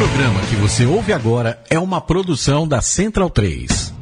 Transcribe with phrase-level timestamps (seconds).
[0.00, 3.92] programa que você ouve agora é uma produção da Central 3.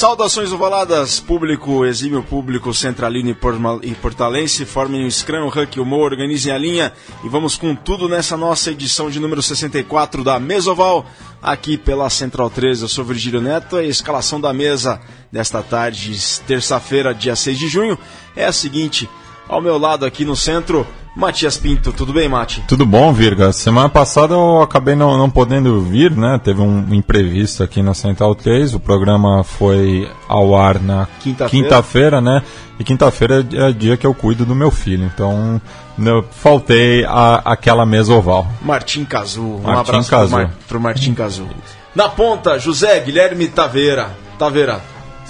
[0.00, 3.36] Saudações ovaladas, público, exímio público centralino
[3.82, 6.92] e portalense, formem o Scrum, o Huck, Mo, organizem a linha
[7.22, 11.04] e vamos com tudo nessa nossa edição de número 64 da Mesoval,
[11.42, 12.82] aqui pela Central 3.
[12.82, 16.16] Eu sou Virgílio Neto e a escalação da mesa desta tarde,
[16.46, 17.98] terça-feira, dia 6 de junho,
[18.36, 19.08] é a seguinte:
[19.48, 22.62] ao meu lado aqui no centro, Matias Pinto, tudo bem, Mati?
[22.68, 23.52] Tudo bom, Virga.
[23.52, 26.40] Semana passada eu acabei não, não podendo vir, né?
[26.42, 28.74] Teve um imprevisto aqui na Central 3.
[28.74, 32.42] O programa foi ao ar na quinta-feira, quinta né?
[32.78, 35.04] E quinta-feira é dia que eu cuido do meu filho.
[35.04, 35.60] Então,
[36.08, 38.46] eu faltei a, aquela mesa oval.
[38.62, 39.42] Martim Cazu.
[39.42, 40.30] Um Martim abraço Cazu.
[40.30, 41.48] Pro, Mar, pro Martim Cazu.
[41.94, 44.10] Na ponta, José Guilherme Taveira.
[44.38, 44.80] Taveira,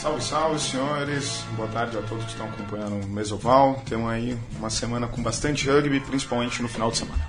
[0.00, 1.44] Salve, salve, senhores.
[1.58, 3.82] Boa tarde a todos que estão acompanhando o Mesoval.
[3.86, 7.20] Temos aí uma semana com bastante rugby, principalmente no final de semana.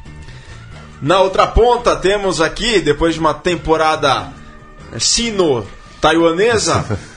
[1.02, 4.30] Na outra ponta, temos aqui, depois de uma temporada
[4.98, 6.98] sino-taiwanesa,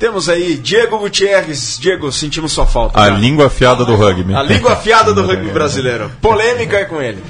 [0.00, 1.78] temos aí Diego Gutierrez.
[1.78, 2.98] Diego, sentimos sua falta.
[2.98, 4.34] A língua afiada do rugby.
[4.34, 6.10] A língua afiada do rugby brasileiro.
[6.22, 7.22] Polêmica é com ele.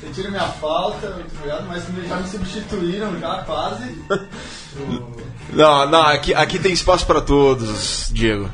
[0.00, 3.84] Sentiram minha falta, muito obrigado, mas já me substituíram já quase.
[5.50, 8.50] Não, não, aqui, aqui tem espaço para todos, Diego.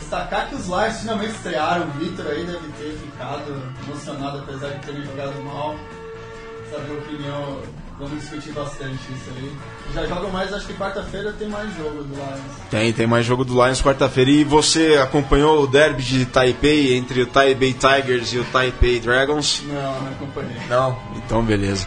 [0.00, 1.86] Destacar que os Lions finalmente estrearam.
[1.86, 5.76] O Vitor aí deve ter ficado emocionado, apesar de terem jogado mal.
[6.72, 7.58] Sabe a opinião,
[7.98, 9.52] vamos discutir bastante isso aí.
[9.94, 12.70] Já jogam mais, acho que quarta-feira tem mais jogo do Lions.
[12.70, 14.30] Tem, tem mais jogo do Lions quarta-feira.
[14.30, 19.62] E você acompanhou o derby de Taipei entre o Taipei Tigers e o Taipei Dragons?
[19.66, 20.56] Não, não acompanhei.
[20.68, 20.98] Não?
[21.16, 21.86] Então beleza.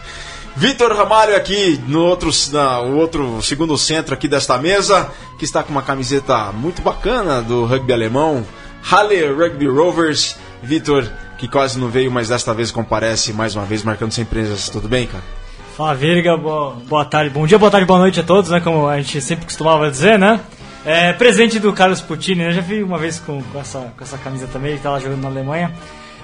[0.56, 5.62] Vitor Ramalho aqui no outro, na, o outro segundo centro aqui desta mesa, que está
[5.62, 8.42] com uma camiseta muito bacana do rugby alemão,
[8.82, 10.36] Halle Rugby Rovers.
[10.62, 14.72] Vitor, que quase não veio, mas desta vez comparece mais uma vez, marcando sem presença.
[14.72, 15.22] Tudo bem, cara?
[15.76, 16.38] Fala, Virga.
[16.38, 18.60] Boa, boa tarde, bom dia, boa tarde, boa noite a todos, né?
[18.60, 20.40] Como a gente sempre costumava dizer, né?
[20.86, 22.48] É, presente do Carlos Puccini, né?
[22.48, 25.20] Eu já vi uma vez com, com, essa, com essa camisa também, ele estava jogando
[25.20, 25.70] na Alemanha.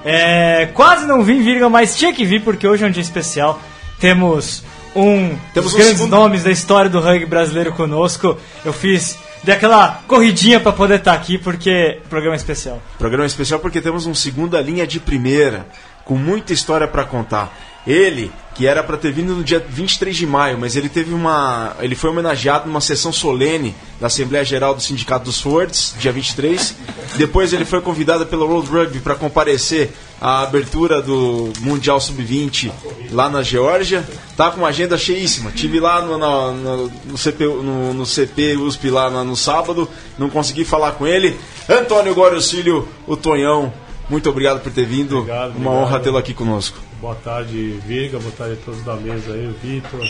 [0.03, 3.61] É, quase não vim, Virga, mas tinha que vir porque hoje é um dia especial.
[4.01, 4.65] Temos
[4.97, 6.17] um Temos dos um grandes segundo...
[6.17, 8.39] nomes da história do rugby brasileiro conosco.
[8.65, 12.81] Eu fiz dei aquela corridinha para poder estar tá aqui porque programa especial.
[12.97, 15.67] Programa especial porque temos um segunda linha de primeira
[16.07, 17.55] com muita história para contar.
[17.87, 21.75] Ele, que era para ter vindo no dia 23 de maio, mas ele teve uma.
[21.81, 26.75] Ele foi homenageado numa sessão solene da Assembleia Geral do Sindicato dos Fords, dia 23.
[27.17, 32.71] Depois ele foi convidado pelo World Rugby para comparecer à abertura do Mundial Sub-20
[33.11, 34.05] lá na Geórgia.
[34.37, 35.51] Tá com uma agenda cheíssima.
[35.51, 39.89] Tive lá no, no, no, CP, no, no CP USP lá no, no sábado,
[40.19, 41.39] não consegui falar com ele.
[41.69, 43.73] Antônio Gorocílio, o Tonhão,
[44.11, 45.19] muito obrigado por ter vindo.
[45.19, 45.75] Obrigado, Uma obrigado.
[45.75, 46.79] honra tê-lo aqui conosco.
[47.03, 48.17] Boa tarde, Viga.
[48.21, 50.07] Boa tarde a todos da mesa aí, o Vitor.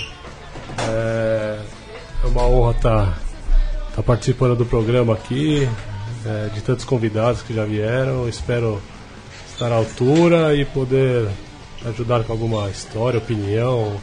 [0.90, 1.58] É,
[2.22, 3.14] é, uma honra estar tá,
[3.96, 5.66] tá participando do programa aqui,
[6.26, 8.28] é, de tantos convidados que já vieram.
[8.28, 8.78] Espero
[9.50, 11.30] estar à altura e poder
[11.86, 13.96] ajudar com alguma história, opinião.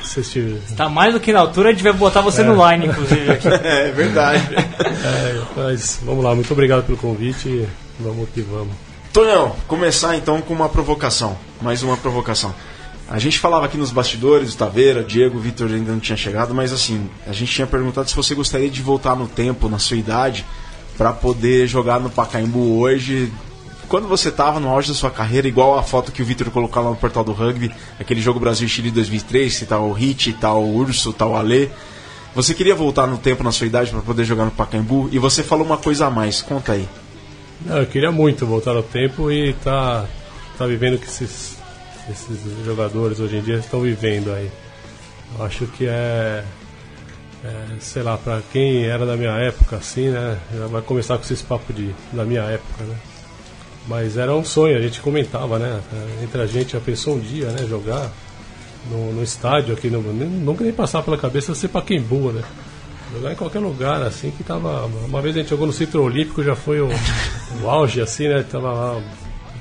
[0.00, 2.44] Está mais do que na altura, a gente vai botar você é.
[2.44, 3.32] no line, inclusive.
[3.32, 3.48] Aqui.
[3.66, 4.54] é verdade.
[4.54, 7.66] É, mas vamos lá, muito obrigado pelo convite.
[7.98, 8.87] Vamos que vamos.
[9.18, 11.36] Tonhão, começar então com uma provocação.
[11.60, 12.54] Mais uma provocação.
[13.08, 17.10] A gente falava aqui nos bastidores, Taveira, Diego, Vitor ainda não tinha chegado, mas assim,
[17.26, 20.46] a gente tinha perguntado se você gostaria de voltar no tempo, na sua idade,
[20.96, 23.32] para poder jogar no Pacaembu hoje,
[23.88, 26.80] quando você estava no auge da sua carreira, igual a foto que o Vitor colocou
[26.80, 30.76] lá no portal do rugby, aquele jogo Brasil-Chile 2003, que tá o Hit, tá o
[30.76, 31.70] Urso, tá o Alê.
[32.36, 35.42] Você queria voltar no tempo na sua idade para poder jogar no Pacaembu e você
[35.42, 36.88] falou uma coisa a mais, conta aí.
[37.60, 40.06] Não, eu queria muito voltar no tempo e tá,
[40.56, 41.58] tá vivendo o que esses,
[42.08, 44.48] esses jogadores hoje em dia estão vivendo aí.
[45.36, 46.44] Eu acho que é,
[47.44, 51.24] é sei lá, para quem era da minha época assim, né, já vai começar com
[51.24, 52.96] esses papos de, da minha época, né.
[53.88, 55.80] Mas era um sonho, a gente comentava, né,
[56.22, 58.12] entre a gente, já pensou um dia, né, jogar
[58.88, 62.42] no, no estádio aqui, no, nunca nem passar pela cabeça ser Paquembu, né.
[63.12, 64.86] Jogar em qualquer lugar, assim, que tava.
[65.06, 66.88] Uma vez a gente jogou no Centro Olímpico, já foi o,
[67.62, 68.44] o auge, assim, né?
[68.50, 69.00] Tava lá,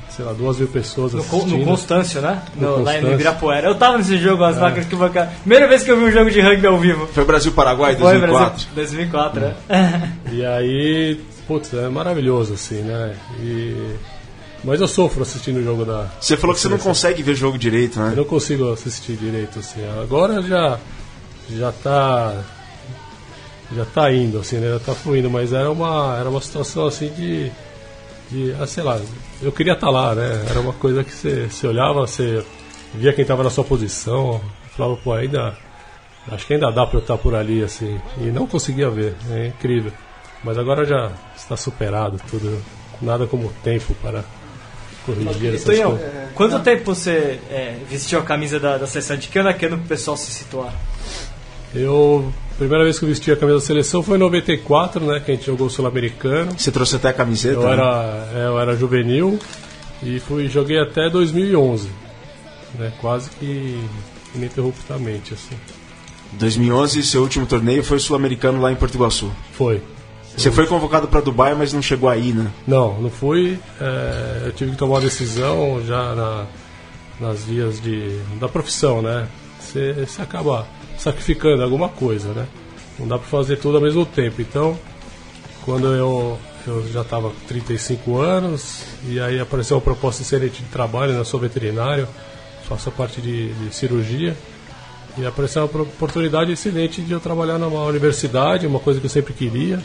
[0.09, 1.51] sei lá, duas mil pessoas assistindo.
[1.51, 2.41] No, no Constâncio, né?
[2.55, 3.67] No, Lá no Ibirapuera.
[3.67, 4.59] Eu tava nesse jogo, as é.
[4.59, 5.31] vacas que bancaram.
[5.41, 7.07] Primeira vez que eu vi um jogo de rugby ao vivo.
[7.07, 8.65] Foi Brasil-Paraguai, 2004?
[8.65, 10.13] Foi, Brasil, 2004, né?
[10.31, 13.15] E aí, putz, é maravilhoso, assim, né?
[13.39, 13.95] E...
[14.63, 16.07] Mas eu sofro assistindo o jogo da.
[16.19, 18.11] Você falou que você não consegue ver jogo direito, né?
[18.11, 19.81] Eu não consigo assistir direito, assim.
[20.01, 20.79] Agora já
[21.49, 22.33] já tá
[23.75, 24.69] já tá indo, assim, né?
[24.69, 27.51] Já tá fluindo, mas era uma, era uma situação assim de.
[28.29, 28.99] de ah, sei lá,
[29.41, 30.45] eu queria estar tá lá, né?
[30.49, 32.43] Era uma coisa que você, você olhava, você
[32.93, 34.41] via quem estava na sua posição,
[34.75, 35.55] falava, pô, ainda.
[36.29, 37.99] Acho que ainda dá para eu estar por ali, assim.
[38.17, 39.93] E não conseguia ver, é incrível.
[40.43, 42.61] Mas agora já está superado tudo.
[43.01, 44.23] Nada como tempo para
[45.05, 46.01] corrigir essas coisas.
[46.33, 49.15] quanto tempo você é, vestiu a camisa da, da seleção?
[49.15, 50.73] De que ano a que ano pro pessoal se situar?
[51.79, 55.19] Eu primeira vez que eu vesti a camisa da seleção foi em 94, né?
[55.19, 56.53] Que a gente jogou o Sul-Americano.
[56.57, 57.55] Você trouxe até a camiseta?
[57.55, 57.73] Eu né?
[57.73, 59.39] era, é, eu era juvenil
[60.01, 61.89] e fui, joguei até 2011.
[62.77, 63.79] Né, quase que
[64.35, 65.55] ininterruptamente, assim.
[66.33, 69.31] 2011, seu último torneio foi o Sul-Americano lá em Porto Iguaçu.
[69.53, 69.81] Foi.
[70.35, 72.51] Você foi convocado para Dubai, mas não chegou aí, né?
[72.67, 73.57] Não, não fui.
[73.81, 76.45] É, eu tive que tomar uma decisão já na,
[77.19, 79.27] nas vias de, da profissão, né?
[79.59, 82.47] Você acaba sacrificando alguma coisa, né?
[82.99, 84.41] Não dá para fazer tudo ao mesmo tempo.
[84.41, 84.77] Então,
[85.63, 90.69] quando eu, eu já estava com 35 anos, e aí apareceu uma proposta excelente de
[90.69, 91.19] trabalho, né?
[91.19, 92.07] eu sou veterinário,
[92.67, 94.35] faço a parte de, de cirurgia,
[95.17, 99.33] e apareceu uma oportunidade excelente de eu trabalhar numa universidade, uma coisa que eu sempre
[99.33, 99.79] queria.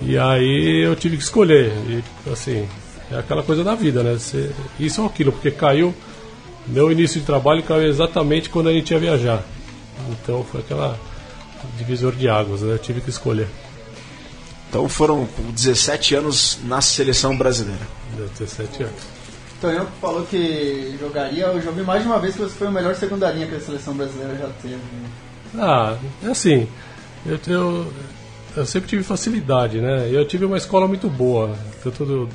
[0.00, 1.72] E aí eu tive que escolher.
[1.88, 2.68] E assim,
[3.10, 4.18] é aquela coisa da vida, né?
[4.80, 5.94] Isso ou aquilo, porque caiu.
[6.66, 9.44] Meu início de trabalho caiu exatamente quando a gente ia viajar.
[10.10, 10.98] Então foi aquela
[11.76, 12.74] divisor de águas, né?
[12.74, 13.48] Eu tive que escolher.
[14.68, 17.86] Então foram 17 anos na seleção brasileira.
[18.38, 19.02] 17 anos.
[19.60, 22.72] Tonhão falou que jogaria, eu já vi mais de uma vez que você foi o
[22.72, 24.78] melhor segunda linha que a seleção brasileira já teve.
[25.56, 26.66] Ah, é assim,
[27.24, 27.92] eu, eu,
[28.56, 30.08] eu sempre tive facilidade, né?
[30.10, 32.28] Eu tive uma escola muito boa, tanto do,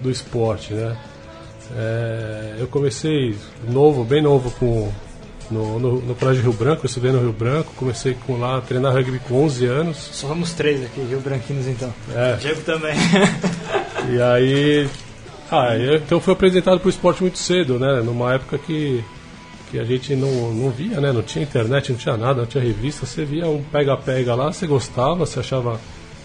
[0.00, 0.96] do esporte, né?
[1.76, 3.36] É, eu comecei
[3.68, 4.90] novo, bem novo, com
[5.50, 8.60] no, no, no Colégio Rio Branco, eu estudei no Rio Branco, comecei com lá a
[8.60, 9.96] treinar rugby com 11 anos.
[10.12, 11.92] Só vamos três aqui, Rio Branquinos então.
[12.14, 12.36] É.
[12.36, 12.94] Diego também.
[14.10, 14.88] e aí.
[15.50, 18.00] Ah, eu, então fui apresentado para o esporte muito cedo, né?
[18.02, 19.04] Numa época que,
[19.70, 21.12] que a gente não, não via, né?
[21.12, 23.04] Não tinha internet, não tinha nada, não tinha revista.
[23.04, 25.78] Você via um pega-pega lá, você gostava, você achava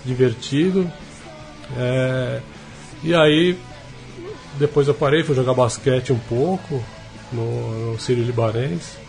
[0.05, 0.89] divertido.
[1.77, 2.39] É,
[3.03, 3.57] e aí,
[4.57, 6.81] depois eu parei, fui jogar basquete um pouco
[7.33, 9.06] no, no Sírio Libanês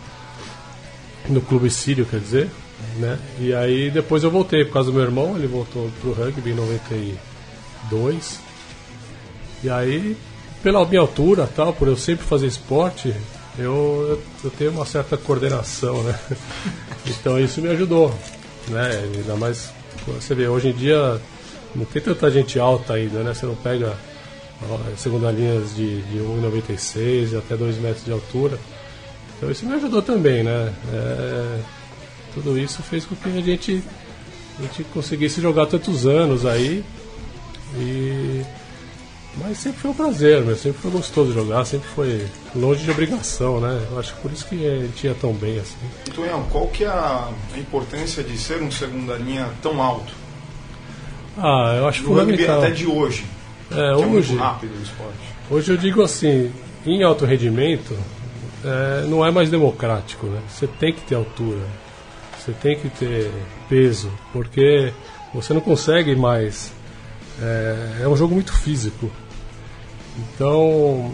[1.29, 2.49] no clube sírio, quer dizer,
[2.97, 3.17] né?
[3.39, 6.55] E aí depois eu voltei por causa do meu irmão, ele voltou pro rugby em
[6.55, 8.39] 92.
[9.63, 10.17] E aí,
[10.63, 13.13] pela minha altura, tal, por eu sempre fazer esporte,
[13.57, 16.17] eu, eu tenho uma certa coordenação, né?
[17.07, 18.13] Então isso me ajudou,
[18.67, 19.09] né?
[19.15, 19.71] Ainda mais
[20.05, 21.19] você vê, hoje em dia
[21.75, 23.33] não tem tanta gente alta ainda, né?
[23.33, 23.95] Você não pega
[24.97, 28.59] segunda linhas de, de 1,96 até 2 metros de altura.
[29.39, 30.73] Então isso me ajudou também, né?
[30.93, 31.59] É,
[32.33, 33.81] tudo isso fez com que a gente,
[34.59, 36.83] a gente conseguisse jogar tantos anos aí.
[37.77, 38.43] E,
[39.37, 40.55] mas sempre foi um prazer, né?
[40.55, 43.81] sempre foi gostoso jogar, sempre foi longe de obrigação, né?
[43.89, 45.77] Eu acho que por isso que a gente ia tão bem assim.
[46.13, 50.11] Tonhão, qual que é a importância de ser um segunda linha tão alto?
[51.37, 52.55] Ah, eu acho no fundamental.
[52.55, 53.23] rugby até de hoje.
[53.71, 55.39] É, que hoje, é rápido o esporte.
[55.49, 56.51] Hoje eu digo assim,
[56.85, 57.97] em alto rendimento,
[58.63, 60.41] é, não é mais democrático, né?
[60.49, 61.65] Você tem que ter altura,
[62.37, 63.31] você tem que ter
[63.67, 64.93] peso, porque
[65.33, 66.71] você não consegue mais.
[67.41, 69.09] É, é um jogo muito físico.
[70.17, 71.11] Então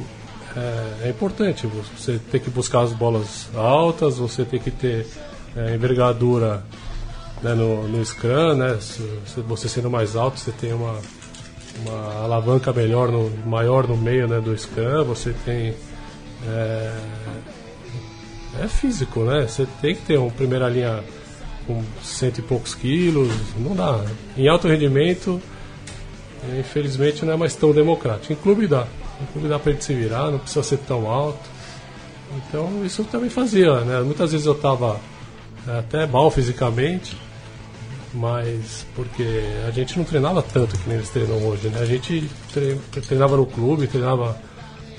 [0.56, 5.06] é, é, importante você ter que buscar as bolas altas, você tem que ter
[5.56, 6.64] é, envergadura
[7.44, 8.78] né, no, no scrum, né?
[8.80, 9.04] Se,
[9.42, 10.98] você sendo mais alto, você tem uma,
[11.86, 15.76] uma alavanca melhor no, maior no meio né, do scrum, você tem
[16.48, 16.94] é,
[18.64, 19.48] é físico, né?
[19.48, 21.04] Você tem que ter uma primeira linha
[21.68, 24.06] com cento e poucos quilos, não dá.
[24.38, 25.42] Em alto rendimento,
[26.60, 28.34] infelizmente não é mais tão democrático.
[28.34, 28.88] Em clube dá.
[29.22, 31.50] Em clube dá pra gente se virar, não precisa ser tão alto.
[32.38, 34.02] Então isso também fazia, né?
[34.02, 35.00] Muitas vezes eu estava
[35.68, 37.18] é, até mal fisicamente,
[38.14, 41.80] mas porque a gente não treinava tanto que nem eles treinam hoje, né?
[41.82, 42.30] A gente
[43.08, 44.38] treinava no clube, treinava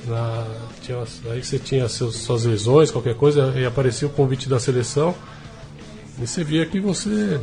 [0.07, 0.47] na,
[0.87, 5.15] tinha, aí você tinha seus, suas lesões, qualquer coisa, e aparecia o convite da seleção.
[6.21, 7.41] E você via que você,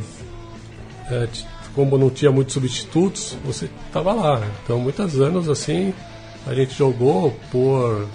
[1.10, 1.28] é,
[1.74, 4.42] como não tinha muitos substitutos, você estava lá.
[4.62, 5.92] Então, muitos anos assim,
[6.46, 8.08] a gente jogou por,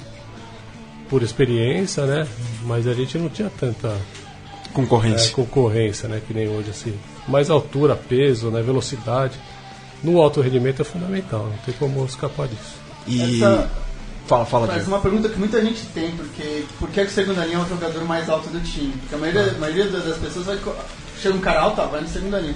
[1.10, 2.28] por experiência, né?
[2.66, 3.96] Mas a gente não tinha tanta
[4.74, 6.22] concorrência, é, concorrência né?
[6.26, 6.94] Que nem hoje, assim.
[7.28, 8.62] Mais altura, peso, né?
[8.62, 9.38] velocidade.
[10.04, 12.80] No alto rendimento é fundamental, não tem como escapar disso.
[13.06, 13.22] E.
[13.22, 13.70] Essa
[14.30, 14.92] Fala, fala, Mas Diego.
[14.92, 18.06] uma pergunta que muita gente tem, porque por que o segunda linha é o jogador
[18.06, 18.94] mais alto do time?
[19.00, 20.60] Porque a maioria, a maioria das pessoas vai.
[21.20, 22.54] Chega um cara alto, tá, vai na segunda linha.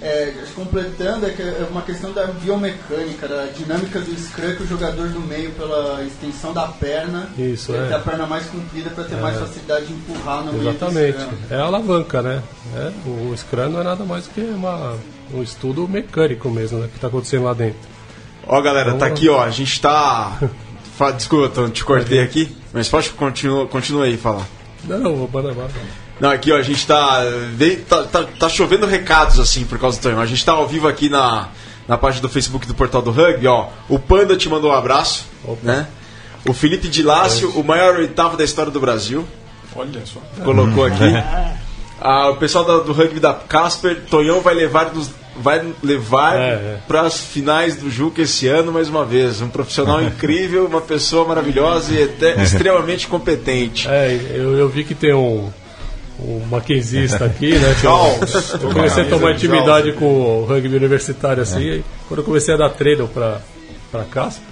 [0.00, 4.66] É, completando, é, que é uma questão da biomecânica, da dinâmica do scrum que o
[4.68, 7.86] jogador do meio, pela extensão da perna, Isso, ele é.
[7.88, 11.18] tem a perna mais comprida para ter mais facilidade de empurrar no meio Exatamente.
[11.18, 11.36] scrum.
[11.50, 12.40] É a alavanca, né?
[12.76, 14.96] É, o Scrum não é nada mais do que uma,
[15.34, 16.86] um estudo mecânico mesmo, né?
[16.86, 17.80] Que está acontecendo lá dentro.
[18.46, 19.42] Ó, galera, tá aqui, ó.
[19.42, 20.38] A gente tá.
[20.98, 24.44] Fa- Desculpa, eu te cortei aqui, mas pode continuar continua aí falar.
[24.84, 25.54] Não, vou mandar.
[26.20, 27.20] Não, aqui ó, a gente tá,
[27.54, 30.20] vem- tá, tá, tá chovendo recados assim por causa do Tonhão.
[30.20, 31.48] A gente tá ao vivo aqui na,
[31.86, 33.68] na página do Facebook do Portal do Rugby, ó.
[33.88, 35.60] O Panda te mandou um abraço, Opa.
[35.62, 35.86] né?
[36.46, 39.24] O Felipe de Lácio, o maior oitavo da história do Brasil,
[39.76, 40.20] Olha só.
[40.44, 41.04] colocou aqui.
[42.00, 46.48] Ah, o pessoal da- do rugby da Casper, Tonhão vai levar nos, vai levar É,
[46.52, 46.78] é.
[46.86, 49.40] para as finais do Juca esse ano mais uma vez.
[49.40, 53.88] Um profissional incrível, uma pessoa maravilhosa e até extremamente competente.
[53.88, 55.50] É, eu, eu vi que tem um,
[56.20, 57.74] um maquinzista aqui, né?
[57.82, 62.24] eu, eu comecei a tomar de intimidade com o rugby universitário assim, e quando eu
[62.24, 63.40] comecei a dar treino pra,
[63.90, 64.44] pra Casper,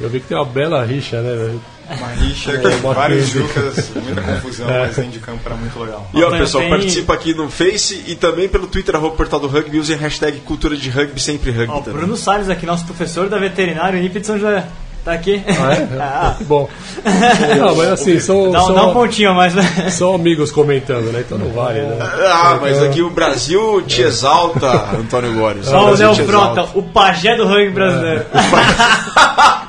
[0.00, 1.58] eu vi que tem uma bela rixa, né?
[1.92, 2.04] Velho?
[2.04, 3.26] Uma rixa que Uma vários.
[3.28, 6.08] Jucas, muita confusão, mas dentro de campo era muito legal.
[6.12, 9.46] E ó, pessoal, tem- participa aqui no Face e também pelo Twitter, arroba Portal do
[9.48, 11.98] Rugby, usem a hashtag cultura de rugby, sempre rugby Ó, o também.
[12.00, 14.64] Bruno Salles aqui, nosso professor da veterinária Unip de São José.
[15.04, 15.42] Tá aqui.
[15.48, 15.88] Ah, é?
[16.00, 16.68] Ah, Que bom.
[17.58, 19.90] Não, mas assim, são, dá, um- são, dá um pontinho a mais, né?
[19.90, 21.24] são amigos comentando, né?
[21.26, 21.98] Então não vale, né?
[22.00, 25.66] Ah, mas aqui o Brasil te exalta, Antônio Góres.
[25.72, 28.26] Ó, o Léo Frota, o pajé do rugby brasileiro.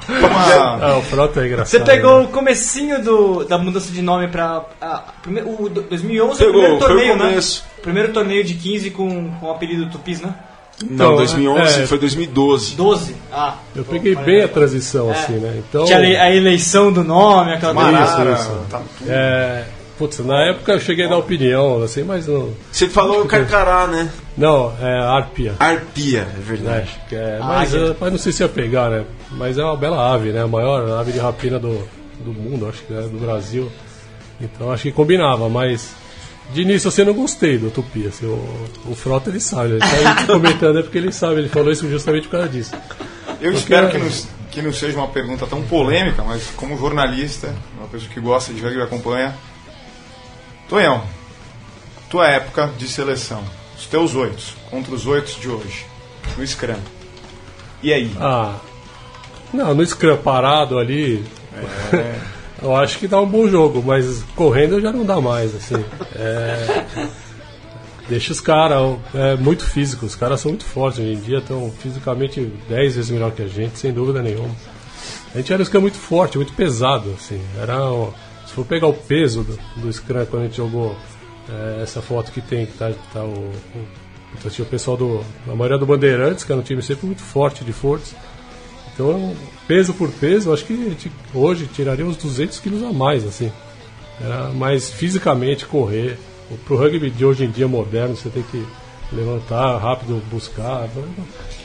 [0.07, 1.69] Uma, Ah, o Frota é engraçado.
[1.69, 4.63] Você pegou o comecinho do, da mudança de nome pra.
[4.81, 7.39] a- primeiro, o do- 2011 é o Pegou, primeiro foi o torneio, né?
[7.81, 10.33] Primeiro torneio de 15 com, com o apelido Tupis, né?
[10.83, 11.85] Não, Então, 2011 é.
[11.87, 12.75] foi 2012.
[12.75, 13.15] 12.
[13.31, 13.53] Ah.
[13.75, 15.13] Eu peguei bem a transição, É.
[15.13, 15.61] assim, né?
[15.69, 17.91] Então, Tinha a ele- a eleição do nome, aquela coisa.
[17.91, 18.65] Marara, isso.
[18.71, 19.65] tá é,
[19.97, 22.53] putz, na época eu cheguei a dar opinião, assim, mas não.
[22.71, 24.11] Você falou carcará, né?
[24.37, 25.55] Não, é Arpia.
[25.59, 26.89] Arpia, é verdade.
[27.07, 29.05] Que é, Ah, mas, eh, mas não sei se ia pegar, né?
[29.31, 30.41] Mas é uma bela ave, né?
[30.41, 31.87] A maior ave de rapina do,
[32.19, 33.71] do mundo, acho que é do Brasil.
[34.41, 35.93] Então acho que combinava, mas
[36.51, 38.07] de início assim, eu não gostei do Tupi.
[38.07, 41.71] Assim, o, o Frota ele sabe, ele tá comentando é porque ele sabe, ele falou
[41.71, 42.73] isso justamente por causa disso.
[43.39, 44.09] Eu espero que não,
[44.51, 48.61] que não seja uma pergunta tão polêmica, mas como jornalista, uma pessoa que gosta de
[48.61, 49.33] rugby e acompanha.
[50.73, 51.03] Tonhão,
[52.09, 53.43] tua época de seleção,
[53.77, 55.85] os teus oito contra os oito de hoje,
[56.35, 56.79] no Scrum.
[57.83, 58.11] E aí?
[58.19, 58.55] Ah,
[59.53, 61.23] não, no Scrum parado ali,
[61.93, 62.15] É,
[62.59, 65.85] eu acho que dá um bom jogo, mas correndo já não dá mais, assim.
[66.15, 66.85] É,
[68.09, 71.71] deixa os caras, é muito físico, os caras são muito fortes hoje em dia, estão
[71.83, 74.49] fisicamente 10 vezes melhor que a gente, sem dúvida nenhuma.
[75.35, 77.39] A gente era um Scrum muito forte, muito pesado, assim.
[77.61, 78.11] Era, um-
[78.53, 80.95] se for pegar o peso do, do Scrum quando a gente jogou
[81.49, 83.53] é, essa foto que tem, que tá, tá o, o,
[84.37, 87.21] então tinha o pessoal do, a maioria do Bandeirantes, que era um time sempre muito
[87.23, 88.15] forte de fortes.
[88.93, 89.35] Então,
[89.67, 93.51] peso por peso, acho que gente hoje tiraria uns 200 quilos a mais, assim.
[94.23, 96.17] Era mais fisicamente correr.
[96.51, 98.63] O- Pro rugby de hoje em dia moderno, você tem que
[99.11, 100.87] levantar rápido, buscar.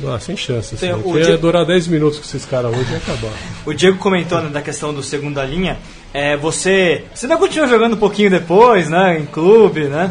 [0.00, 0.75] Não, sem chance.
[0.75, 0.87] Assim.
[0.87, 3.33] Tem o Porque dia- ia durar 10 minutos com esses caras hoje e acabar.
[3.66, 5.78] O Diego comentou né, da questão do segunda linha.
[6.15, 9.19] É, você, você ainda continua jogando um pouquinho depois, né?
[9.19, 10.11] Em clube, né?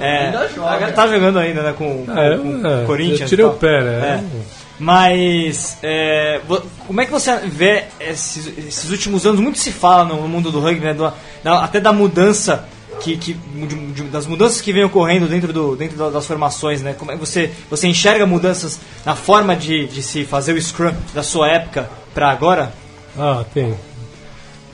[0.00, 0.70] É, ainda joga.
[0.70, 1.74] agora Tá jogando ainda, né?
[1.76, 3.20] Com, com, É, com é, o Corinthians.
[3.20, 3.58] eu tirei e o tal.
[3.58, 4.24] pé, né?
[4.42, 4.56] É.
[4.78, 9.40] Mas é, vo- como é que você vê esses, esses últimos anos?
[9.40, 11.12] Muito se fala no mundo do rugby, né, do-
[11.42, 12.64] da- até da mudança
[13.00, 16.82] que, que- de- de- das mudanças que vem ocorrendo dentro, do, dentro da- das formações,
[16.82, 16.94] né?
[16.98, 20.92] Como é que você você enxerga mudanças na forma de, de se fazer o scrum
[21.14, 22.72] da sua época para agora?
[23.18, 23.74] Ah, tem.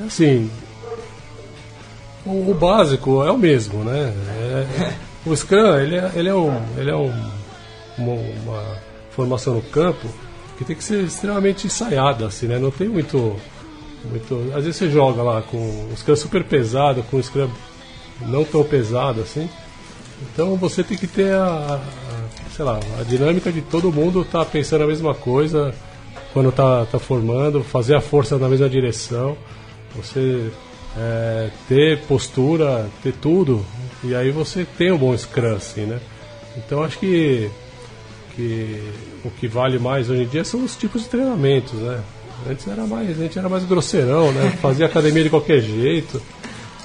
[0.05, 0.51] Assim,
[2.27, 4.13] o, o básico é o mesmo, né?
[4.29, 4.93] É-
[5.25, 7.13] o Scrum, ele é, ele é, um, ele é um,
[7.97, 8.77] uma, uma
[9.13, 10.09] formação no campo
[10.59, 12.59] que tem que ser extremamente ensaiada, assim, né?
[12.59, 13.37] Não tem muito,
[14.11, 14.51] muito...
[14.55, 17.49] Às vezes você joga lá com um Scrum super pesado, com um Scrum
[18.23, 19.49] não tão pesado, assim.
[20.33, 21.81] Então você tem que ter a, a-
[22.57, 25.73] sei lá, a dinâmica de todo mundo tá pensando a mesma coisa
[26.33, 29.37] quando tá, tá formando, fazer a força na mesma direção,
[29.95, 30.51] você
[30.97, 33.65] é, ter postura, ter tudo,
[34.05, 36.01] e aí você tem um bom scrum, assim, né?
[36.57, 37.51] Então acho que,
[38.37, 38.83] que
[39.25, 42.01] o que vale mais hoje em dia são os tipos de treinamentos, né?
[42.49, 44.51] Antes era mais, a gente era mais grosseirão, né?
[44.61, 46.21] Fazia academia de qualquer jeito,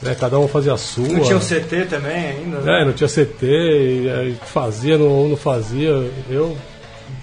[0.02, 0.16] né?
[0.16, 1.08] Cada um fazia a sua.
[1.08, 2.60] Não tinha o CT também ainda?
[2.60, 2.82] né?
[2.82, 5.90] É, não tinha CT, e fazia ou não fazia.
[6.30, 6.56] Eu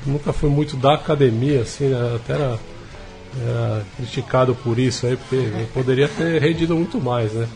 [0.04, 2.16] nunca fui muito da academia, assim, né?
[2.16, 2.58] até era,
[3.40, 7.48] era criticado por isso aí, porque ele poderia ter rendido muito mais, né?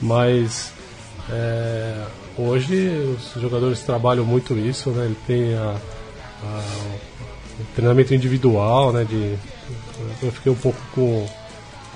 [0.00, 0.72] Mas
[1.30, 2.04] é,
[2.36, 5.06] hoje os jogadores trabalham muito isso, né?
[5.06, 5.76] Ele tem a,
[6.42, 6.62] a,
[7.60, 9.04] o treinamento individual, né?
[9.04, 9.36] De,
[10.22, 11.26] eu fiquei um pouco com,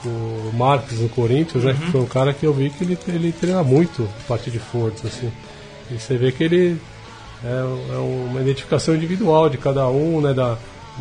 [0.03, 1.73] com o Marques no Corinthians, né?
[1.73, 1.79] Uhum.
[1.79, 4.59] Que foi um cara que eu vi que ele, ele treina muito a partir de
[4.59, 5.31] força, assim.
[5.91, 6.81] E você vê que ele
[7.45, 10.33] é, é uma identificação individual de cada um, né?
[10.33, 10.57] Da,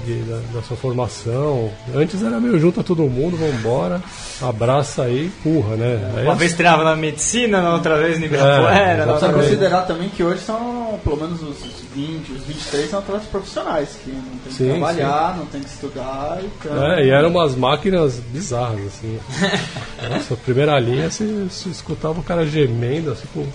[0.06, 1.72] de, da, da, sua formação.
[1.94, 4.02] Antes era meio junto a todo mundo, vambora,
[4.42, 6.14] abraça aí, empurra, né?
[6.18, 9.04] Aí Uma vez treinava na medicina, na outra vez no Ibirapuera.
[9.04, 11.58] É, Dá pra considerar também que hoje são, pelo menos os
[11.94, 15.40] 20, os 23 são atletas profissionais, que não tem que sim, trabalhar, sim.
[15.40, 16.40] não tem que estudar.
[16.44, 16.94] Então...
[16.94, 19.20] É, e eram umas máquinas bizarras, assim.
[20.10, 23.46] Nossa, a primeira linha você, você escutava o cara gemendo, assim, com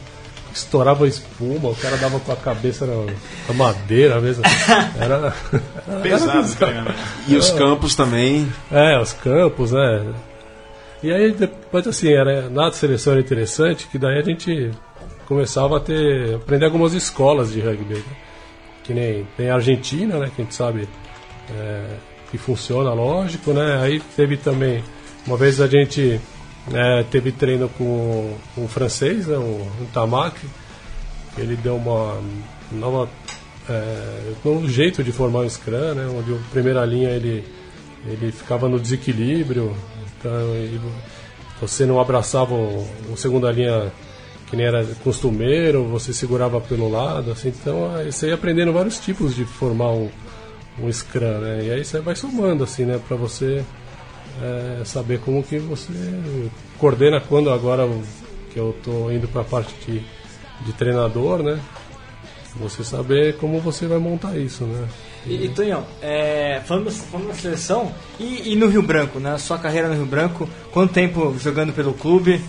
[0.52, 3.12] estourava espuma, o cara dava com a cabeça na,
[3.48, 4.42] na madeira mesmo.
[4.98, 5.34] Era,
[5.86, 6.64] era pesado.
[6.64, 6.94] Era né?
[7.26, 8.52] e os campos também.
[8.70, 10.14] É, os campos, né?
[11.02, 14.70] E aí depois assim, era, na seleção era interessante, que daí a gente
[15.26, 16.34] começava a ter.
[16.34, 17.94] aprender algumas escolas de rugby.
[17.94, 18.02] Né?
[18.82, 20.30] Que nem tem a Argentina, né?
[20.34, 20.88] Que a gente sabe
[21.50, 21.84] é,
[22.30, 23.80] que funciona, lógico, né?
[23.82, 24.82] Aí teve também.
[25.26, 26.20] Uma vez a gente
[26.74, 30.46] é, teve treino com, o francês, né, o, o Tamaki.
[31.36, 32.20] Ele deu uma
[32.72, 33.08] nova
[33.68, 37.44] é, um jeito de formar o Scrum, né, onde a primeira linha ele,
[38.06, 39.74] ele ficava no desequilíbrio,
[40.18, 40.80] então ele,
[41.60, 43.92] você não abraçava o, o, segunda linha
[44.48, 49.34] que nem era costumeiro, você segurava pelo lado, assim, então você ia aprendendo vários tipos
[49.34, 50.08] de formar um,
[50.80, 53.62] um Scrum, né, e aí você vai somando, assim, né, para você
[54.42, 55.92] é, saber como que você
[56.78, 57.88] coordena quando agora
[58.52, 60.02] que eu estou indo para a parte de,
[60.64, 61.60] de treinador, né?
[62.56, 64.88] Você saber como você vai montar isso, né?
[65.26, 69.36] E, e Tonhão, é, falando, falando da seleção, e, e, no Rio Branco, né?
[69.38, 72.40] Sua carreira no Rio Branco, quanto tempo jogando pelo clube?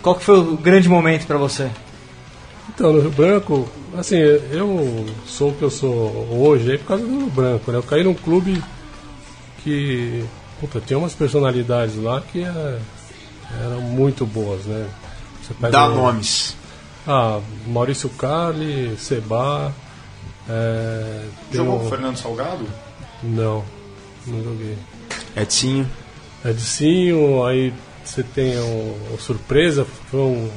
[0.00, 1.68] Qual que foi o grande momento para você?
[2.68, 7.04] Então, no Rio Branco, assim, eu sou o que eu sou hoje aí por causa
[7.04, 7.78] do Rio Branco, né?
[7.78, 8.62] Eu caí num clube
[9.64, 10.24] que
[10.60, 12.78] Puta, tinha umas personalidades lá que é,
[13.64, 14.88] eram muito boas, né?
[15.70, 16.56] Dá nomes.
[17.06, 19.72] Ah, Maurício Carli, Seba.
[20.48, 22.66] É, Jogou com o Fernando Salgado?
[23.22, 23.64] Não,
[24.26, 24.76] não joguei.
[25.36, 25.88] Edinho.
[26.44, 27.72] Edinho, aí
[28.04, 30.50] você tem o, o Surpresa, foi um,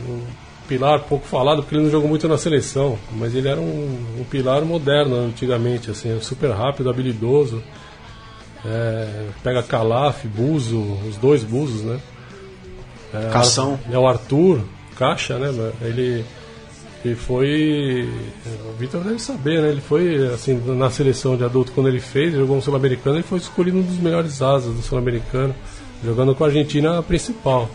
[0.00, 0.22] um,
[0.68, 4.24] pilar pouco falado, porque ele não jogou muito na seleção, mas ele era um, um
[4.24, 7.62] pilar moderno antigamente, assim, super rápido, habilidoso.
[8.64, 11.98] É, pega Calaf, Buzo, os dois Buzos, né?
[13.14, 13.78] É, Cação.
[13.90, 14.60] É o Arthur,
[14.96, 15.72] Caixa, né?
[15.80, 16.24] Ele,
[17.04, 18.08] ele foi.
[18.68, 19.68] O Vitor deve saber, né?
[19.68, 23.38] Ele foi, assim, na seleção de adulto, quando ele fez, jogou no Sul-Americano, ele foi
[23.38, 25.54] escolhido um dos melhores asas do Sul-Americano,
[26.04, 27.70] jogando com a Argentina principal.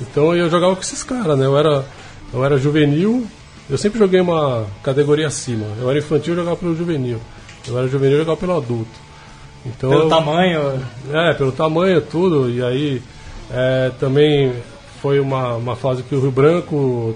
[0.00, 1.46] Então eu jogava com esses caras, né?
[1.46, 1.84] Eu era,
[2.32, 3.26] eu era juvenil,
[3.70, 5.66] eu sempre joguei uma categoria acima.
[5.80, 7.20] Eu era infantil, eu jogava pelo juvenil.
[7.66, 9.03] Eu era juvenil, eu jogava pelo adulto.
[9.66, 10.80] Então, pelo tamanho?
[11.12, 12.50] É, pelo tamanho, tudo.
[12.50, 13.02] E aí
[13.50, 14.52] é, também
[15.00, 17.14] foi uma, uma fase que o Rio Branco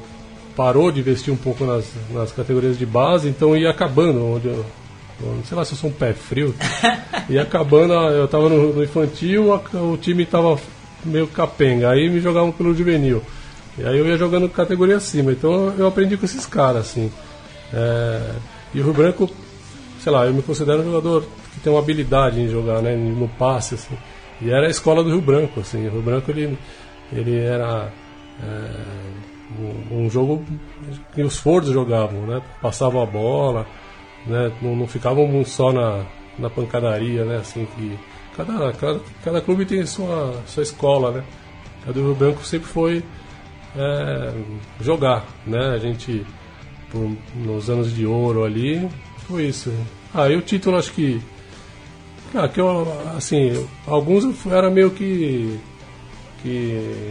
[0.55, 4.65] parou de investir um pouco nas, nas categorias de base, então ia acabando, onde eu,
[5.21, 6.53] não sei lá se eu sou um pé frio,
[7.31, 10.59] ia acabando, eu estava no, no, infantil, a, o time estava
[11.05, 13.23] meio capenga, aí me jogavam pelo juvenil.
[13.79, 17.13] E aí eu ia jogando categoria acima, então eu aprendi com esses caras, assim.
[17.73, 18.33] É,
[18.75, 19.31] e o Rio Branco,
[20.09, 23.29] sei lá, eu me considero um jogador que tem uma habilidade em jogar, né, no
[23.29, 23.95] passe, assim.
[24.41, 25.87] E era a escola do Rio Branco, assim.
[25.87, 26.59] O Rio Branco ele,
[27.13, 27.93] ele era
[28.43, 30.43] é, um, um, jogo
[31.15, 32.41] que os fordos jogavam, né?
[32.63, 33.67] Passavam a bola,
[34.27, 34.51] né?
[34.63, 36.07] Não, não ficavam só na,
[36.39, 37.37] na pancadaria, né?
[37.37, 37.99] Assim que
[38.35, 41.25] cada, cada, cada clube tem sua, sua escola, né?
[41.87, 43.05] A do Rio Branco sempre foi
[43.77, 44.33] é,
[44.81, 45.75] jogar, né?
[45.75, 46.25] A gente
[46.91, 48.89] por, nos anos de ouro ali
[49.27, 49.71] foi isso.
[50.15, 51.21] Aí o título acho que.
[52.35, 55.59] Ah, que eu, assim, alguns era meio que.
[56.43, 57.11] que.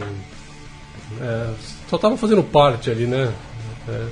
[1.20, 1.50] É,
[1.88, 3.32] só tava fazendo parte ali, né?
[3.88, 4.06] É,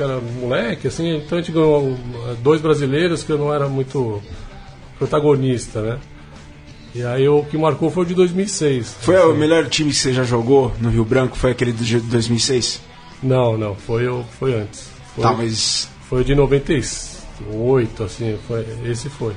[0.00, 1.96] era moleque, assim, então a gente ganhou
[2.30, 4.22] é, dois brasileiros que eu não era muito
[4.98, 5.98] protagonista, né?
[6.94, 8.96] E aí o que marcou foi o de 2006.
[9.00, 9.26] Foi assim.
[9.26, 11.36] o melhor time que você já jogou no Rio Branco?
[11.36, 12.80] Foi aquele de 2006?
[13.22, 14.04] Não, não, foi,
[14.38, 14.88] foi antes.
[15.14, 15.88] Foi, tá, mas...
[16.08, 17.17] Foi de 96
[17.52, 19.34] oito, assim, foi, esse foi.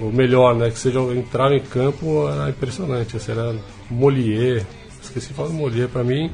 [0.00, 0.70] O melhor, né?
[0.70, 3.54] Que seja entrar em campo era impressionante, assim, era
[3.90, 4.66] Molier,
[5.00, 6.30] esqueci de falar do Molier, para mim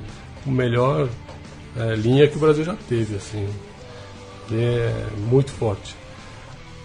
[0.46, 1.08] o melhor
[1.76, 3.46] é, linha que o Brasil já teve, assim.
[4.52, 5.94] É muito forte.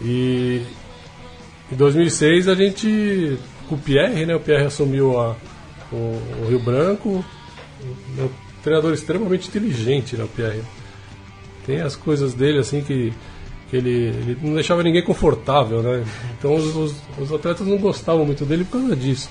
[0.00, 0.62] E
[1.72, 4.36] em 2006 a gente, com o Pierre, né?
[4.36, 5.34] O Pierre assumiu a,
[5.90, 5.96] o,
[6.42, 7.24] o Rio Branco,
[8.18, 8.30] é um
[8.62, 10.24] treinador extremamente inteligente, né?
[10.24, 10.62] O Pierre
[11.64, 13.12] tem as coisas dele assim que
[13.68, 16.04] que ele, ele não deixava ninguém confortável, né?
[16.38, 19.28] Então os, os, os atletas não gostavam muito dele por causa disso.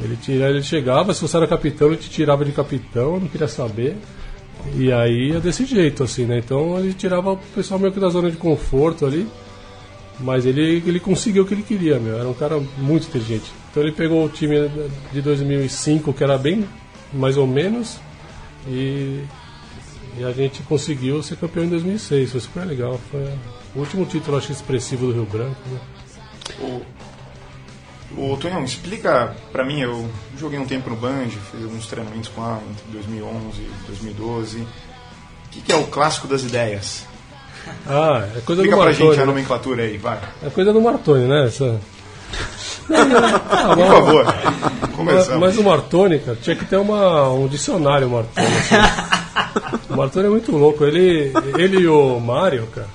[0.00, 3.48] Ele, tira, ele chegava, se você era capitão, ele te tirava de capitão, não queria
[3.48, 3.96] saber.
[4.74, 6.38] E aí é desse jeito, assim, né?
[6.38, 9.26] Então ele tirava o pessoal meio que da zona de conforto ali.
[10.18, 12.18] Mas ele, ele conseguiu o que ele queria, meu.
[12.18, 13.50] Era um cara muito inteligente.
[13.70, 14.70] Então ele pegou o time
[15.12, 16.66] de 2005, que era bem
[17.12, 17.98] mais ou menos,
[18.68, 19.20] e,
[20.18, 22.32] e a gente conseguiu ser campeão em 2006.
[22.32, 22.98] Foi super legal.
[23.10, 23.22] Foi
[23.74, 25.56] o último título, acho expressivo do Rio Branco.
[25.70, 25.80] Né?
[28.16, 29.80] O, o Tonhão, explica pra mim.
[29.80, 34.58] Eu joguei um tempo no Band, fiz alguns treinamentos com a entre 2011 e 2012.
[34.60, 34.66] O
[35.50, 37.04] que, que é o clássico das ideias?
[37.86, 38.94] Ah, é coisa Explica do pra Martoni.
[39.10, 39.24] gente a né?
[39.24, 40.20] nomenclatura aí, vai.
[40.42, 41.46] É coisa do Martoni, né?
[41.46, 41.80] Essa...
[42.88, 44.24] Ah, Por mas- favor.
[44.24, 45.40] Mas, Começamos.
[45.40, 48.46] mas o Martoni, cara, tinha que ter uma, um dicionário Martoni.
[48.46, 48.74] assim.
[49.90, 50.84] o Martoni é muito louco.
[50.84, 52.88] Ele, ele e o Mário, cara,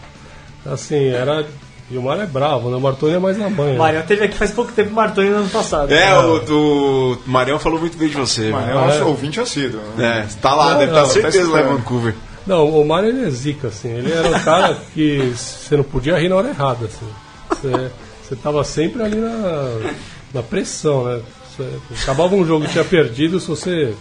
[0.65, 1.45] assim, era.
[1.89, 2.77] E o Mário é bravo, né?
[2.77, 3.77] O Martoni é mais na banha.
[3.77, 5.91] Marião teve aqui faz pouco tempo o Martoni no ano passado.
[5.91, 8.43] É, o do Marião falou muito bem de você.
[8.43, 8.55] Velho.
[8.55, 9.03] é o nosso é?
[9.03, 9.81] ouvinte assíduo.
[9.97, 10.25] né?
[10.25, 11.77] É, tá lá, Não, deve estar tá certeza lá em escutando.
[11.77, 12.15] Vancouver.
[12.47, 13.89] Não, o Mário ele é zica, assim.
[13.89, 17.07] Ele era um cara que você não podia rir na hora errada, assim.
[17.49, 17.91] Você,
[18.23, 19.91] você tava sempre ali na,
[20.33, 21.21] na pressão, né?
[21.49, 23.93] Você, acabava um jogo que tinha perdido, se você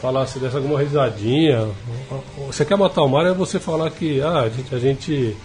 [0.00, 1.68] falasse, desse alguma risadinha.
[2.46, 5.36] Você quer matar o Mário é você falar que ah, a gente, a gente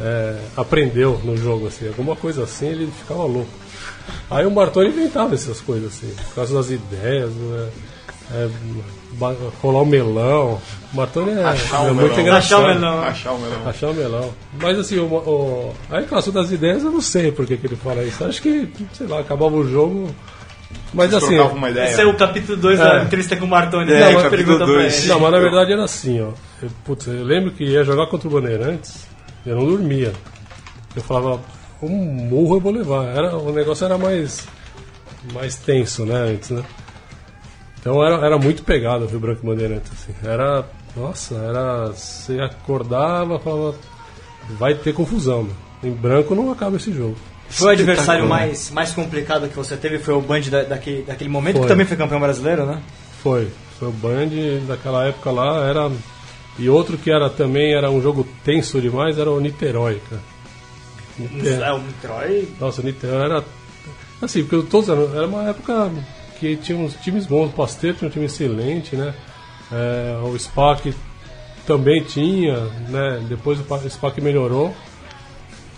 [0.00, 1.88] é, aprendeu no jogo, assim.
[1.88, 3.50] Alguma coisa assim, ele ficava louco.
[4.30, 7.68] Aí o Bartoli inventava essas coisas, assim, por causa das ideias, né?
[8.32, 8.48] É,
[9.60, 10.60] colar o melão.
[10.92, 12.06] O Bartoli é, Achar o é melão.
[12.06, 12.64] muito engraçado.
[12.64, 13.02] Achar o melão.
[13.02, 13.68] Achar o melão.
[13.68, 14.34] Achar o melão.
[14.60, 17.76] Mas assim, o, o, aí clássico das ideias eu não sei por que, que ele
[17.76, 18.24] fala isso.
[18.24, 20.14] Acho que, sei lá, acabava o jogo.
[20.92, 21.38] Mas assim.
[21.38, 21.88] uma ideia.
[21.90, 22.82] Esse é o capítulo 2 É.
[22.82, 23.92] da entrevista com o Martoni.
[23.92, 24.06] É, né?
[24.14, 24.98] Capítulo pergunta pra dois.
[24.98, 25.08] ele.
[25.08, 26.32] Não, mas na verdade era assim, ó.
[26.62, 29.06] Eu, putz, eu lembro que ia jogar contra o Bandeirantes,
[29.46, 30.12] eu não dormia.
[30.96, 31.40] Eu falava,
[31.80, 33.06] um murro eu vou levar.
[33.16, 34.46] Era, o negócio era mais,
[35.32, 36.64] mais tenso, né, antes, né?
[37.80, 40.14] Então era, era muito pegado o Rio Branco e Bandeirantes, assim.
[40.24, 40.64] Era,
[40.96, 43.74] nossa, era, você acordava, falava,
[44.58, 45.48] vai ter confusão.
[45.82, 47.16] Em branco não acaba esse jogo.
[47.50, 49.98] Foi o adversário mais, mais complicado que você teve?
[49.98, 51.62] Foi o Band da, daquele, daquele momento, Foi.
[51.62, 52.80] que também foi campeão brasileiro, né?
[53.22, 54.28] Foi, foi o Band
[54.66, 55.90] daquela época lá, era...
[56.58, 60.22] E outro que era também, era um jogo tenso demais, era o Niterói, cara.
[61.18, 62.48] Nite- É, o Niterói.
[62.60, 63.44] Nossa, o Niterói era.
[64.20, 65.14] Assim, porque todos eram.
[65.16, 65.90] Era uma época
[66.38, 67.46] que tinha uns times bons.
[67.46, 69.14] O Pasteiro tinha um time excelente, né?
[69.72, 70.92] É, o SPAC
[71.66, 72.56] também tinha,
[72.88, 73.22] né?
[73.28, 74.74] Depois o SPAC melhorou.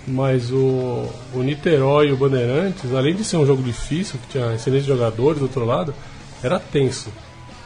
[0.06, 4.52] Mas o, o Niterói e o Bandeirantes, além de ser um jogo difícil, que tinha
[4.54, 5.94] excelentes jogadores do outro lado,
[6.42, 7.10] era tenso.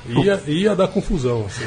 [0.08, 1.64] Ia, ia dar confusão, assim.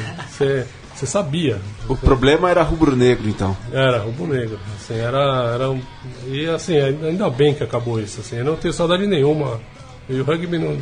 [0.94, 1.58] Você sabia.
[1.88, 3.56] O problema era rubro-negro, então.
[3.72, 4.58] Era, rubro negro.
[4.76, 5.80] Assim, era, era um,
[6.26, 8.20] e assim, ainda bem que acabou isso.
[8.20, 9.60] Assim, eu não tenho saudade nenhuma.
[10.08, 10.78] E o rugby não,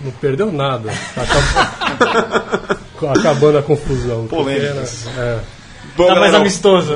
[0.00, 0.90] não perdeu nada.
[1.16, 2.80] Acab-
[3.18, 4.26] Acabando a confusão.
[4.26, 5.06] Polêmicas.
[5.16, 5.40] era- é.
[6.00, 6.94] Bom, Tá mais galera, amistoso.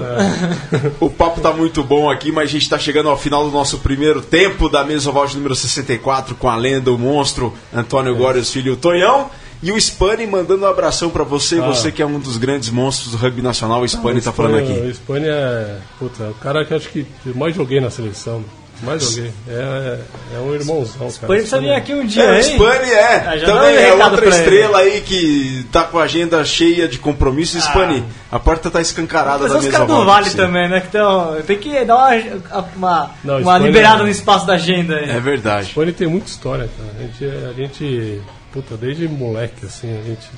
[1.00, 3.78] O papo tá muito bom aqui, mas a gente tá chegando ao final do nosso
[3.78, 8.50] primeiro tempo da mesa oval de número 64 com a lenda, o monstro Antônio Górios
[8.50, 9.30] Filho o Tonhão.
[9.62, 11.66] E o Spani mandando um abração pra você, Ah.
[11.66, 14.58] você que é um dos grandes monstros do rugby nacional, o Spani tá falando O
[14.58, 14.72] aqui.
[14.90, 15.78] Espanha é.
[15.98, 18.44] Puta, o cara que eu acho que eu mais joguei na seleção.
[18.82, 19.32] Mais joguei.
[19.48, 19.98] É,
[20.34, 21.26] é um irmãozão, cara.
[21.26, 22.42] Pode precisa vir aqui um dia, É, hein?
[22.42, 23.24] Spani é.
[23.26, 24.36] Ah, já Também é outra pra ele.
[24.36, 27.62] estrela aí que tá com a agenda cheia de compromissos.
[27.64, 30.04] Spani, a porta tá escancarada Mas da os mesa caras oval.
[30.04, 30.36] do Vale você.
[30.36, 30.80] também, né?
[30.80, 35.08] Que tão, tem que dar uma, uma, Não, uma liberada no espaço da agenda aí.
[35.10, 35.68] É verdade.
[35.68, 36.90] Espanha tem muita história, cara.
[36.98, 38.20] A gente, a gente,
[38.52, 40.28] puta, desde moleque, assim, a gente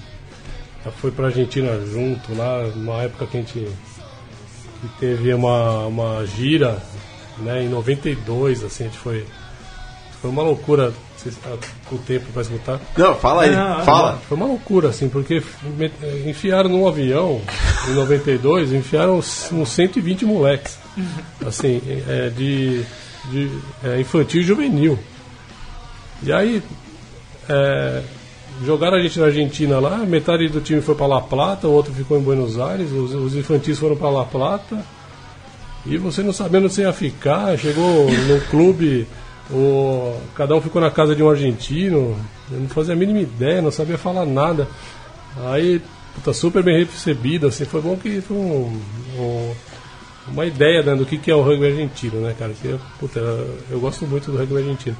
[0.84, 3.66] já foi pra Argentina junto lá, numa época que a gente
[4.82, 6.76] que teve uma, uma gira,
[7.38, 9.24] né, em 92, assim, a gente foi.
[10.20, 10.94] Foi uma loucura,
[11.44, 12.80] ah, com o tempo pra escutar.
[12.96, 14.18] Não, fala aí, Não, não, fala.
[14.26, 15.42] Foi uma loucura, assim, porque
[16.26, 17.42] enfiaram num avião
[17.88, 20.78] em 92, enfiaram uns uns 120 moleques.
[21.46, 22.82] Assim, é, de,
[23.30, 23.50] de
[23.84, 24.98] é, infantil e juvenil.
[26.22, 26.62] E aí,
[27.48, 28.02] é,
[28.64, 31.92] jogaram a gente na Argentina lá, metade do time foi para La Plata, o outro
[31.92, 34.95] ficou em Buenos Aires, os, os infantis foram para La Plata.
[35.88, 39.06] E você não sabendo você ia ficar, chegou no clube,
[39.50, 42.16] o, cada um ficou na casa de um argentino,
[42.50, 44.66] eu não fazia a mínima ideia, não sabia falar nada.
[45.46, 45.80] Aí,
[46.14, 48.80] puta, super bem recebido, assim, foi bom que foi um-
[49.18, 49.52] um-
[50.28, 52.52] uma ideia né, do que, que é o rugby argentino, né, cara?
[52.60, 53.20] Que, puta,
[53.70, 54.96] eu gosto muito do rugby argentino.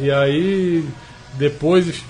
[0.00, 0.84] E aí,
[1.34, 2.02] depois,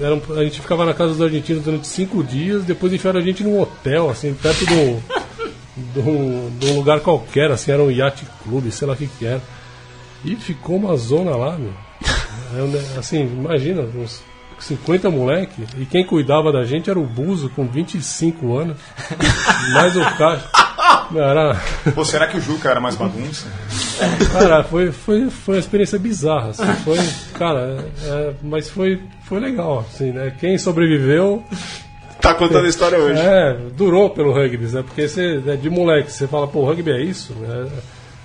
[0.00, 3.42] era a gente ficava na casa dos argentinos durante cinco dias, depois enfiaram a gente
[3.42, 5.02] num hotel, assim, perto do,
[5.76, 9.06] de um, de um lugar qualquer, assim, era um yacht clube, sei lá o que
[9.06, 9.42] que era.
[10.24, 11.72] E ficou uma zona lá, meu.
[12.56, 14.22] É Assim, imagina, uns
[14.58, 18.78] 50 moleque, e quem cuidava da gente era o Buzo, com 25 anos,
[19.72, 20.48] mais o caixa.
[21.14, 21.60] Era,
[21.94, 23.46] Pô, será que o Juca era mais bagunça?
[24.32, 26.98] cara, foi, foi, foi uma experiência bizarra, assim, foi,
[27.34, 30.32] cara, é, mas foi, foi legal, assim, né?
[30.38, 31.44] Quem sobreviveu,
[32.24, 33.20] Tá contando a história hoje.
[33.20, 34.82] é, durou pelo rugby, né?
[34.82, 37.32] Porque você, é de moleque, você fala, pô, rugby é isso?
[37.34, 37.68] né?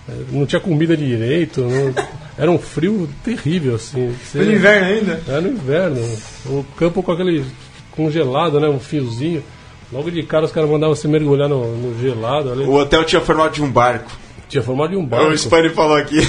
[0.09, 1.93] É, não tinha comida direito, não-
[2.37, 4.15] era um frio terrível, assim.
[4.23, 5.21] Você- No inverno ainda.
[5.27, 6.01] Era no inverno.
[6.47, 7.45] O campo com aquele
[7.91, 8.67] congelado, né?
[8.67, 9.43] Um fiozinho.
[9.91, 12.51] Logo de cara os caras mandavam você mergulhar no, no gelado.
[12.51, 12.63] Ali.
[12.63, 14.09] O hotel tinha formato de um barco.
[14.47, 15.29] Tinha formado de um barco.
[15.31, 16.19] O Spani falou aqui.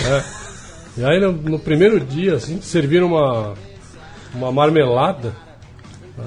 [0.97, 3.55] E aí no, no primeiro dia, assim, serviram uma,
[4.35, 5.33] uma marmelada.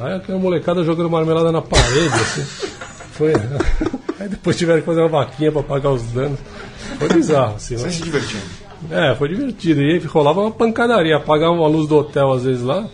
[0.01, 2.43] Aí aquela molecada jogando marmelada na parede, assim.
[3.11, 3.33] Foi.
[4.19, 6.39] Aí depois tiveram que fazer uma vaquinha pra pagar os danos.
[6.97, 7.75] Foi bizarro, assim.
[7.77, 8.43] Você Mas, se divertindo.
[8.91, 9.81] é, foi divertido.
[9.81, 12.87] E aí rolava uma pancadaria, apagavam a luz do hotel às vezes lá.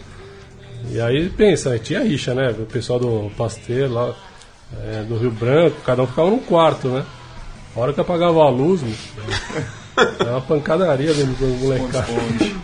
[0.91, 2.49] E aí pensa, aí tinha rixa, né?
[2.57, 4.13] O pessoal do Pasteur lá,
[4.81, 7.05] é, do Rio Branco, cada um ficava num quarto, né?
[7.75, 8.81] A hora que apagava a luz,
[10.19, 12.07] era uma pancadaria dentro do molecada.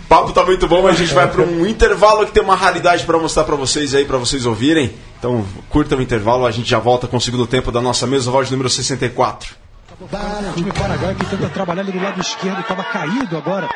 [0.08, 3.04] Papo tá muito bom, mas a gente vai para um intervalo que tem uma raridade
[3.06, 4.94] para mostrar para vocês aí, para vocês ouvirem.
[5.18, 8.30] Então, curta o intervalo, a gente já volta com o segundo tempo da nossa mesa
[8.30, 9.56] voz número 64.
[10.00, 13.70] O time paraguaio que tenta trabalhar ali do lado esquerdo, estava caído agora.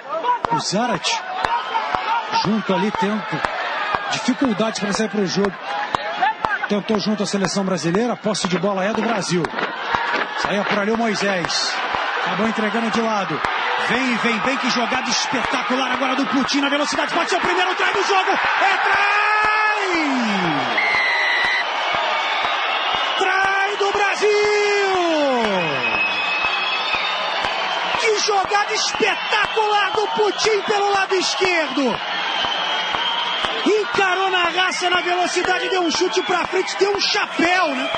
[0.51, 1.09] O Zarat,
[2.45, 3.41] junto ali, tenta
[4.11, 5.53] dificuldades para sair para o jogo.
[6.67, 9.41] Tentou junto à seleção brasileira, a posse de bola é do Brasil.
[10.41, 11.73] Saía por ali o Moisés.
[12.25, 13.41] Acabou entregando de lado.
[13.87, 17.13] Vem, vem, vem, que jogada espetacular agora do Putin na velocidade.
[17.13, 18.31] Pode ser o primeiro trai do jogo.
[18.31, 19.79] É trai!
[23.17, 24.29] Trai do Brasil!
[27.99, 31.99] Que jogada espetacular do Putin pelo lado esquerdo.
[33.65, 37.89] Encarou na raça, na velocidade, deu um chute pra frente, deu um chapéu, né?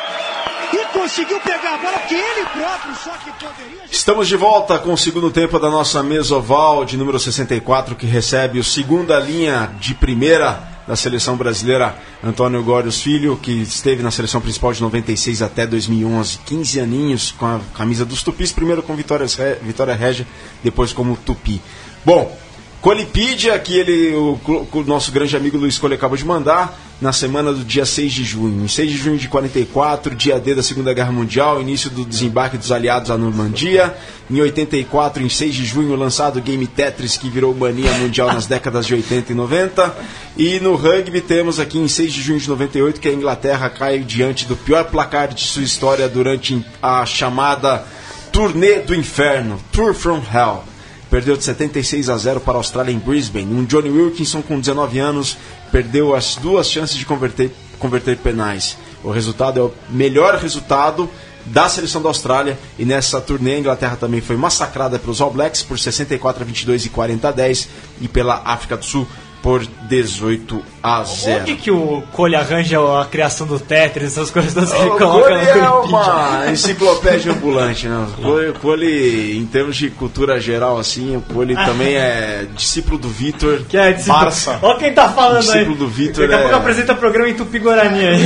[0.74, 3.82] E conseguiu pegar a bola que ele próprio só que poderia.
[3.92, 8.06] Estamos de volta com o segundo tempo da nossa mesa oval de número 64, que
[8.06, 14.12] recebe o segunda linha de primeira da seleção brasileira, Antônio Górios Filho, que esteve na
[14.12, 18.96] seleção principal de 96 até 2011, 15 aninhos com a camisa dos Tupis, primeiro com
[18.96, 19.28] Vitória,
[19.62, 20.28] Vitória Régia,
[20.64, 21.62] depois como Tupi.
[22.04, 22.38] Bom,
[22.82, 24.40] Colipídia, que ele, o,
[24.74, 28.24] o nosso grande amigo Luiz Cole acabou de mandar, na semana do dia 6 de
[28.24, 28.64] junho.
[28.64, 32.58] Em 6 de junho de 44, dia D da Segunda Guerra Mundial, início do desembarque
[32.58, 33.98] dos aliados à Normandia.
[34.30, 38.46] Em 84, em 6 de junho, lançado o Game Tetris, que virou mania mundial nas
[38.46, 39.96] décadas de 80 e 90.
[40.38, 44.00] E no rugby temos aqui em 6 de junho de 98 que a Inglaterra cai
[44.00, 47.84] diante do pior placar de sua história durante a chamada
[48.32, 50.64] Turnê do Inferno, Tour from Hell
[51.12, 53.54] perdeu de 76 a 0 para a Austrália em Brisbane.
[53.54, 55.38] Um Johnny Wilkinson com 19 anos
[55.72, 58.78] perdeu as duas chances de converter, converter penais.
[59.04, 61.10] O resultado é o melhor resultado
[61.46, 65.64] da seleção da Austrália e nessa turnê a Inglaterra também foi massacrada pelos All Blacks
[65.64, 67.70] por 64 a 22 e 40 a 10
[68.02, 69.08] e pela África do Sul
[69.42, 71.42] por 18 a 0.
[71.42, 74.98] Onde que o Cole arranja a criação do Tetris, essas coisas todas que ele O
[74.98, 78.08] coloca Cole no é uma enciclopédia ambulante, né?
[78.18, 82.98] O Cole, o Cole, em termos de cultura geral, assim, o Cole também é discípulo
[83.00, 83.62] do Vitor.
[83.68, 84.20] Que é discípulo.
[84.20, 84.60] Barça.
[84.62, 85.42] Olha quem tá falando aí.
[85.44, 88.20] Discípulo do Vitor Daqui a pouco é- apresenta programa em Tupi Guarani aí.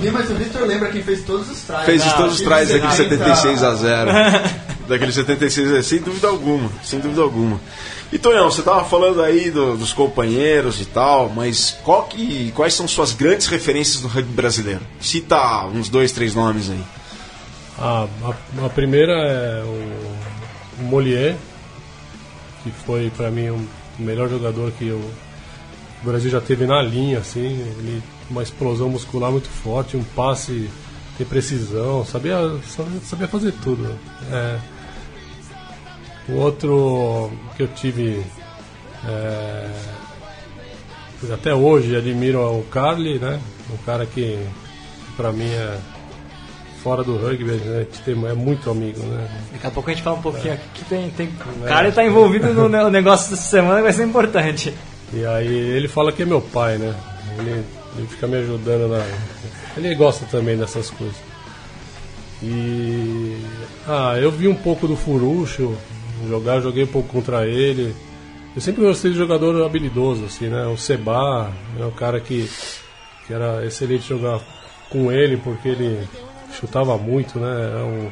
[0.00, 1.86] Mim, mas o Victor lembra quem fez todos os trás.
[1.86, 4.10] Fez Ah, todos os trás daquele você- 76 a 0.
[4.88, 6.70] daquele 76 a 0, sem dúvida alguma.
[6.84, 7.60] Sem dúvida alguma.
[8.12, 11.76] E Tonhão, você tava falando aí do- dos companheiros e tal, mas
[12.08, 14.80] que, quais são suas grandes referências no rugby brasileiro?
[15.00, 16.82] Cita uns dois, três nomes aí.
[17.78, 18.06] A,
[18.62, 21.36] a, a primeira é o, o Molier,
[22.62, 25.10] que foi para mim o melhor jogador que eu-
[26.02, 27.44] o Brasil já teve na linha, assim,
[27.78, 30.68] ele uma explosão muscular muito forte, um passe
[31.18, 32.36] de precisão, sabia,
[32.68, 33.88] sabia, sabia fazer tudo.
[34.30, 34.58] É,
[36.28, 38.22] o outro que eu tive
[39.06, 39.70] é,
[41.32, 43.40] até hoje admiro é o Carly, né?
[43.72, 44.38] Um cara que
[45.16, 45.78] para mim é
[46.82, 47.86] fora do rugby, né?
[48.30, 49.28] é muito amigo, né?
[49.52, 51.10] Daqui a pouco a gente fala um pouquinho aqui que tem.
[51.10, 51.28] tem...
[51.60, 54.72] O cara tá envolvido no ne- negócio dessa semana vai ser importante.
[55.12, 56.94] E aí ele fala que é meu pai, né?
[57.38, 57.64] Ele,
[57.96, 59.04] ele fica me ajudando na.
[59.76, 61.16] Ele gosta também dessas coisas.
[62.42, 63.36] E.
[63.86, 65.76] Ah, eu vi um pouco do Furucho
[66.28, 67.94] jogar, joguei um pouco contra ele.
[68.54, 70.66] eu sempre gostei de jogador habilidoso, assim, né?
[70.66, 72.48] O Seba é um cara que,
[73.26, 74.40] que era excelente jogar
[74.90, 76.06] com ele, porque ele
[76.58, 77.70] chutava muito, né?
[77.70, 78.10] Era um,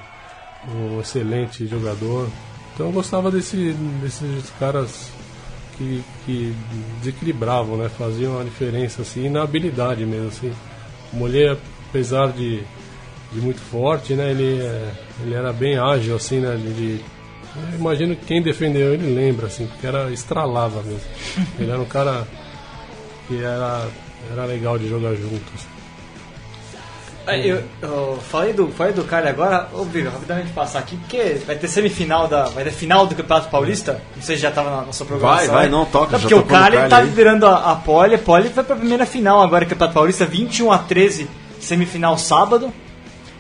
[0.75, 2.29] um excelente jogador.
[2.75, 5.13] Então eu gostava desse, desses caras
[5.77, 6.55] que, que
[6.99, 7.89] desequilibravam, né?
[7.89, 10.53] Faziam a diferença, assim, na habilidade mesmo, assim.
[11.13, 12.61] O Mollet, apesar de,
[13.33, 14.31] de muito forte, né?
[14.31, 16.55] Ele, é, ele era bem ágil, assim, né?
[16.55, 17.05] Ele,
[17.57, 21.01] eu imagino que quem defendeu ele lembra, assim, porque era estralava mesmo.
[21.59, 22.27] Ele era um cara
[23.29, 23.87] que era,
[24.33, 25.75] era legal de jogar juntos.
[27.27, 31.69] Eu, eu, falei do, falei do Cali agora, ô rapidamente passar aqui, porque vai ter
[31.69, 32.45] semifinal da.
[32.45, 34.03] Vai ter final do Campeonato Paulista.
[34.15, 35.47] Não sei se já estava na, na sua programação.
[35.47, 36.13] Vai, vai, não, toca.
[36.13, 39.41] Não, porque o Cali tá liderando a, a Poli, a Poli vai pra primeira final
[39.41, 41.27] agora, Campeonato Paulista, 21 a 13,
[41.61, 42.71] semifinal sábado.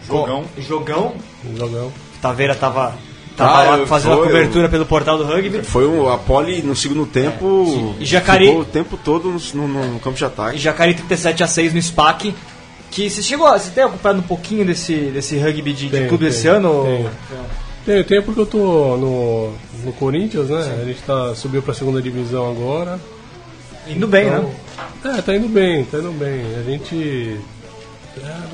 [0.06, 0.44] Jogão.
[0.44, 1.14] Com, jogão.
[1.54, 1.92] Jogão.
[2.22, 2.94] Taveira tava
[3.36, 5.62] Tava ah, lá fazendo foi, a cobertura pelo portal do rugby.
[5.62, 7.96] Foi o, a pole no segundo tempo.
[7.98, 8.02] É.
[8.02, 10.56] E Jacari, ficou o tempo todo no, no, no, campo de ataque.
[10.56, 12.34] E Jacari 37 a 6 no SPAC.
[12.92, 16.26] Que você chegou, você tem acompanhado um pouquinho desse, desse rugby de, tenho, de clube
[16.26, 16.84] esse ano?
[16.84, 17.10] Tenho.
[17.84, 19.52] tenho, tenho porque eu tô no,
[19.84, 20.62] no Corinthians, né?
[20.62, 20.82] Sim.
[20.82, 23.00] A gente tá, subiu pra segunda divisão agora.
[23.88, 24.42] Indo bem, então,
[25.02, 25.18] né?
[25.18, 26.44] É, tá indo bem, tá indo bem.
[26.56, 27.40] A gente.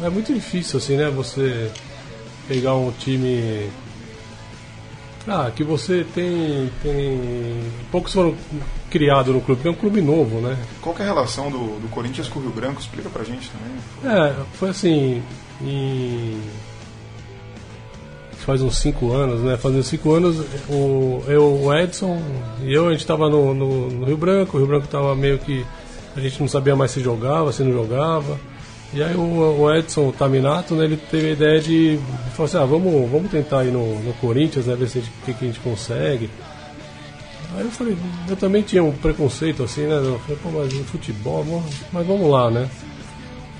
[0.02, 1.10] É, é muito difícil assim, né?
[1.10, 1.70] Você
[2.48, 3.68] pegar um time
[5.28, 7.60] ah, que você tem, tem.
[7.90, 8.34] Poucos foram
[8.88, 10.56] criados no clube, é um clube novo, né?
[10.80, 12.80] Qual é a relação do, do Corinthians com o Rio Branco?
[12.80, 14.18] Explica pra gente também.
[14.18, 15.22] É, foi assim.
[15.62, 16.40] Em...
[18.38, 19.58] Faz uns 5 anos, né?
[19.58, 22.20] Fazendo 5 anos, o, eu, o Edson
[22.62, 25.38] e eu, a gente tava no, no, no Rio Branco, o Rio Branco tava meio
[25.38, 25.64] que.
[26.16, 28.40] A gente não sabia mais se jogava, se não jogava.
[28.92, 32.58] E aí o, o Edson Taminato, né, ele teve a ideia de, de falar assim,
[32.58, 35.48] ah, vamos, vamos tentar ir no, no Corinthians, né, ver se o que, que a
[35.48, 36.28] gente consegue.
[37.56, 37.96] Aí eu falei,
[38.28, 39.96] eu também tinha um preconceito assim, né?
[39.96, 42.70] Eu falei, pô, mas futebol, mas vamos lá, né?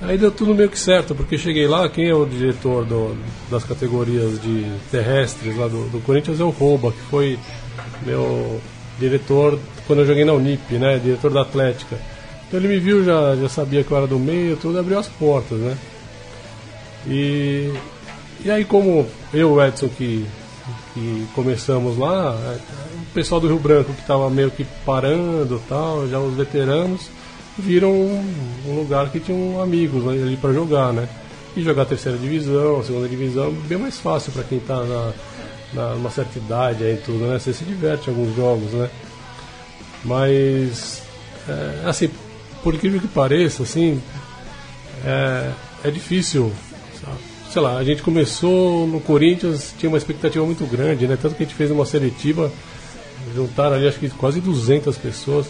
[0.03, 3.17] Aí deu tudo meio que certo, porque cheguei lá, quem é o diretor do,
[3.51, 7.39] das categorias de terrestres lá do, do Corinthians é o Rouba, que foi
[8.07, 8.61] meu
[8.99, 10.99] diretor quando eu joguei na Unip, né?
[10.99, 11.99] Diretor da Atlética.
[12.51, 15.07] Então ele me viu, já, já sabia que eu era do meio, tudo, abriu as
[15.07, 15.79] portas, né?
[17.07, 17.73] E,
[18.45, 20.27] e aí como eu o Edson que,
[20.93, 22.57] que começamos lá, é,
[22.97, 27.03] o pessoal do Rio Branco que estava meio que parando tal, já os veteranos,
[27.57, 28.35] viram um,
[28.67, 31.09] um lugar que tinham amigos ali para jogar, né?
[31.57, 35.13] E jogar terceira divisão, segunda divisão, bem mais fácil para quem está na,
[35.73, 37.39] na, numa certa idade aí tudo, né?
[37.39, 38.91] Você se diverte em alguns jogos, né?
[40.05, 41.01] Mas,
[41.49, 42.11] é, assim,
[42.63, 44.01] por incrível que pareça, assim,
[45.05, 45.51] é,
[45.85, 46.53] é difícil.
[47.51, 51.19] Sei lá, a gente começou no Corinthians, tinha uma expectativa muito grande, né?
[51.21, 52.51] Tanto que a gente fez uma seletiva,
[53.35, 55.47] juntaram ali acho que quase 200 pessoas.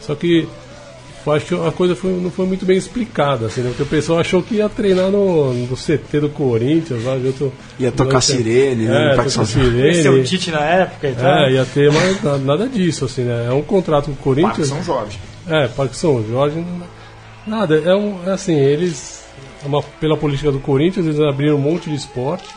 [0.00, 0.46] Só que
[1.32, 3.68] acho que a coisa foi, não foi muito bem explicada, assim, né?
[3.70, 7.90] Porque o pessoal achou que ia treinar no, no CT do Corinthians, lá, tô, ia
[7.90, 9.12] tocar sirene, né?
[9.12, 9.96] É, tocar sirene.
[9.96, 11.26] Ia ser o Tite na época então.
[11.26, 13.46] É, ia ter, mas nada disso, assim, né?
[13.48, 14.68] É um contrato com o Corinthians.
[14.68, 15.18] São Jorge.
[15.46, 16.64] É, Parque São Jorge.
[17.46, 19.24] Nada, é, um, é assim, eles.
[19.62, 22.48] É uma, pela política do Corinthians, eles abriram um monte de esporte,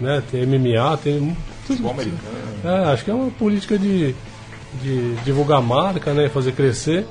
[0.00, 0.22] né?
[0.30, 1.36] Tem MMA, tem.
[1.66, 2.20] Tudo, americano.
[2.64, 4.14] É, acho que é uma política de,
[4.82, 6.28] de divulgar marca, né?
[6.28, 7.06] Fazer crescer.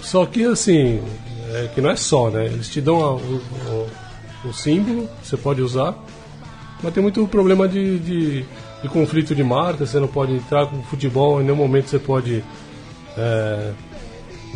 [0.00, 1.02] Só que assim,
[1.52, 2.46] é, que não é só, né?
[2.46, 5.94] Eles te dão a, o, o, o, símbolo, você pode usar,
[6.82, 8.44] mas tem muito problema de, de,
[8.82, 12.44] de, conflito de marca, você não pode entrar com futebol, em nenhum momento você pode.
[13.16, 13.72] É,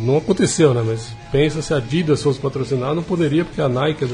[0.01, 0.83] não aconteceu, né?
[0.85, 4.05] Mas pensa se a Adidas fosse patrocinar, não poderia, porque a Nike.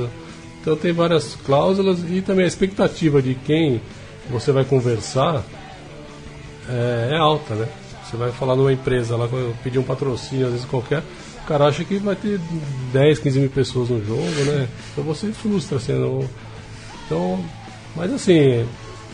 [0.61, 3.81] Então tem várias cláusulas e também a expectativa de quem
[4.29, 5.43] você vai conversar
[6.69, 7.67] é, é alta, né?
[8.03, 9.27] Você vai falar numa empresa lá,
[9.63, 11.03] pedir um patrocínio, às vezes qualquer,
[11.43, 12.39] o cara acha que vai ter
[12.93, 14.67] 10, 15 mil pessoas no jogo, né?
[14.91, 15.93] Então você frustra, assim.
[17.05, 17.43] Então,
[17.95, 18.65] mas assim,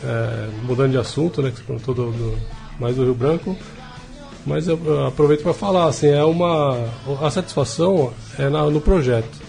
[0.04, 1.52] é, mudando de assunto, né?
[1.52, 2.38] Que você perguntou do, do,
[2.80, 3.56] mais do Rio Branco,
[4.46, 6.90] mas eu, aproveito para falar, assim, é uma
[7.22, 9.42] a satisfação é na, no projeto.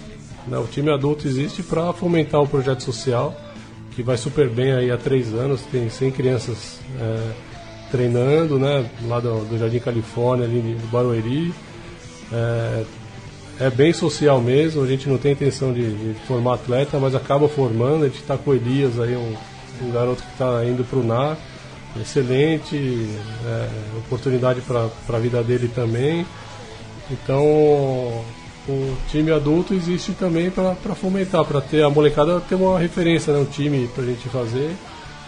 [0.47, 0.57] Né?
[0.59, 3.35] O time adulto existe para fomentar o projeto social,
[3.93, 7.33] que vai super bem aí há três anos, tem 100 crianças é,
[7.91, 8.89] treinando, né?
[9.07, 11.53] Lá do, do, Jardim Califórnia, ali do Barueri.
[12.33, 12.85] É,
[13.61, 17.49] é, bem social mesmo, a gente não tem intenção de, de formar atleta, mas acaba
[17.49, 19.35] formando, a gente está com o Elias aí, um,
[19.83, 21.39] um garoto que está indo para o NAR
[22.01, 23.09] excelente,
[23.47, 23.69] é,
[23.99, 26.27] oportunidade para a vida dele também.
[27.11, 27.45] Então,
[28.67, 33.39] o time adulto existe também para fomentar, para ter a molecada ter uma referência, né,
[33.39, 34.75] um time para a gente fazer.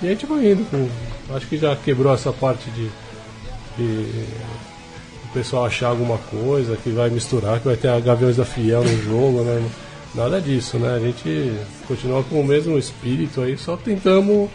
[0.02, 0.64] E a gente vai indo.
[0.70, 0.88] Com,
[1.34, 2.90] acho que já quebrou essa parte de,
[3.76, 4.26] que
[5.24, 8.82] o pessoal achar alguma coisa, que vai misturar, que vai ter a Gaviões da Fiel
[8.82, 9.68] no jogo, né?
[10.14, 10.94] Nada disso, né?
[10.96, 11.52] A gente
[11.86, 14.48] continua com o mesmo espírito aí, só tentamos,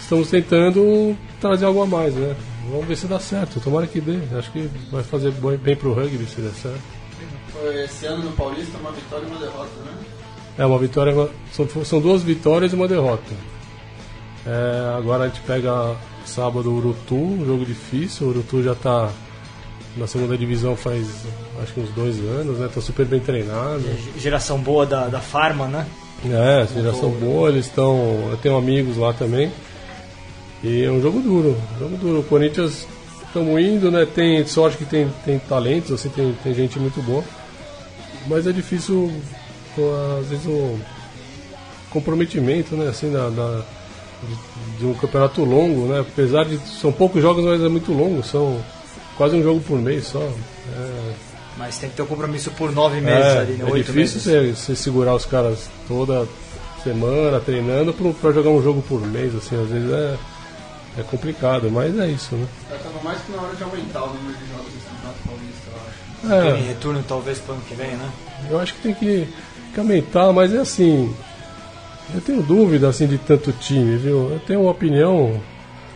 [0.00, 2.34] estamos tentando trazer algo a mais, né?
[2.70, 4.18] Vamos ver se dá certo, tomara que dê.
[4.36, 6.80] Acho que vai fazer bem pro rugby se der certo.
[7.84, 9.92] Esse ano no Paulista uma vitória e uma derrota, né?
[10.58, 11.28] É, uma vitória.
[11.52, 13.34] São, são duas vitórias e uma derrota.
[14.46, 18.26] É, agora a gente pega sábado o Urutu, um jogo difícil.
[18.26, 19.10] O Urutu já está
[19.96, 21.24] na segunda divisão faz
[21.62, 22.68] acho que uns dois anos, né?
[22.72, 23.82] Tá super bem treinado.
[24.18, 25.86] Geração boa da, da Farma, né?
[26.24, 28.28] É, geração boa, eles estão.
[28.30, 29.50] Eu tenho amigos lá também.
[30.62, 32.20] E é um jogo duro, um jogo duro.
[32.20, 32.86] O Corinthians
[33.26, 34.06] estamos indo, né?
[34.06, 37.22] Tem sorte que tem, tem talentos, assim, tem, tem gente muito boa.
[38.26, 39.12] Mas é difícil,
[40.20, 40.78] às vezes, o
[41.90, 42.88] comprometimento, né?
[42.88, 43.62] Assim, da, da
[44.22, 46.00] de, de, um campeonato longo, né?
[46.00, 48.60] Apesar de são poucos jogos, mas é muito longo, são
[49.16, 50.20] quase um jogo por mês só.
[50.20, 51.12] É...
[51.58, 53.70] Mas tem que ter um compromisso por nove meses é, ali, né?
[53.70, 56.26] É difícil você, você, segurar os caras toda
[56.82, 60.16] semana treinando para jogar um jogo por mês, assim, às vezes é
[60.98, 62.46] é complicado, mas é isso, né?
[62.70, 65.70] Já tava mais que na hora de aumentar o número de jogos desse Campeonato Paulista,
[65.70, 66.46] eu acho.
[66.46, 66.52] É.
[66.52, 68.10] Tem retorno talvez para o ano que vem, né?
[68.50, 69.28] Eu acho que tem que,
[69.74, 71.14] que aumentar, mas é assim.
[72.14, 74.30] Eu tenho dúvida assim de tanto time, viu?
[74.30, 75.40] Eu tenho uma opinião,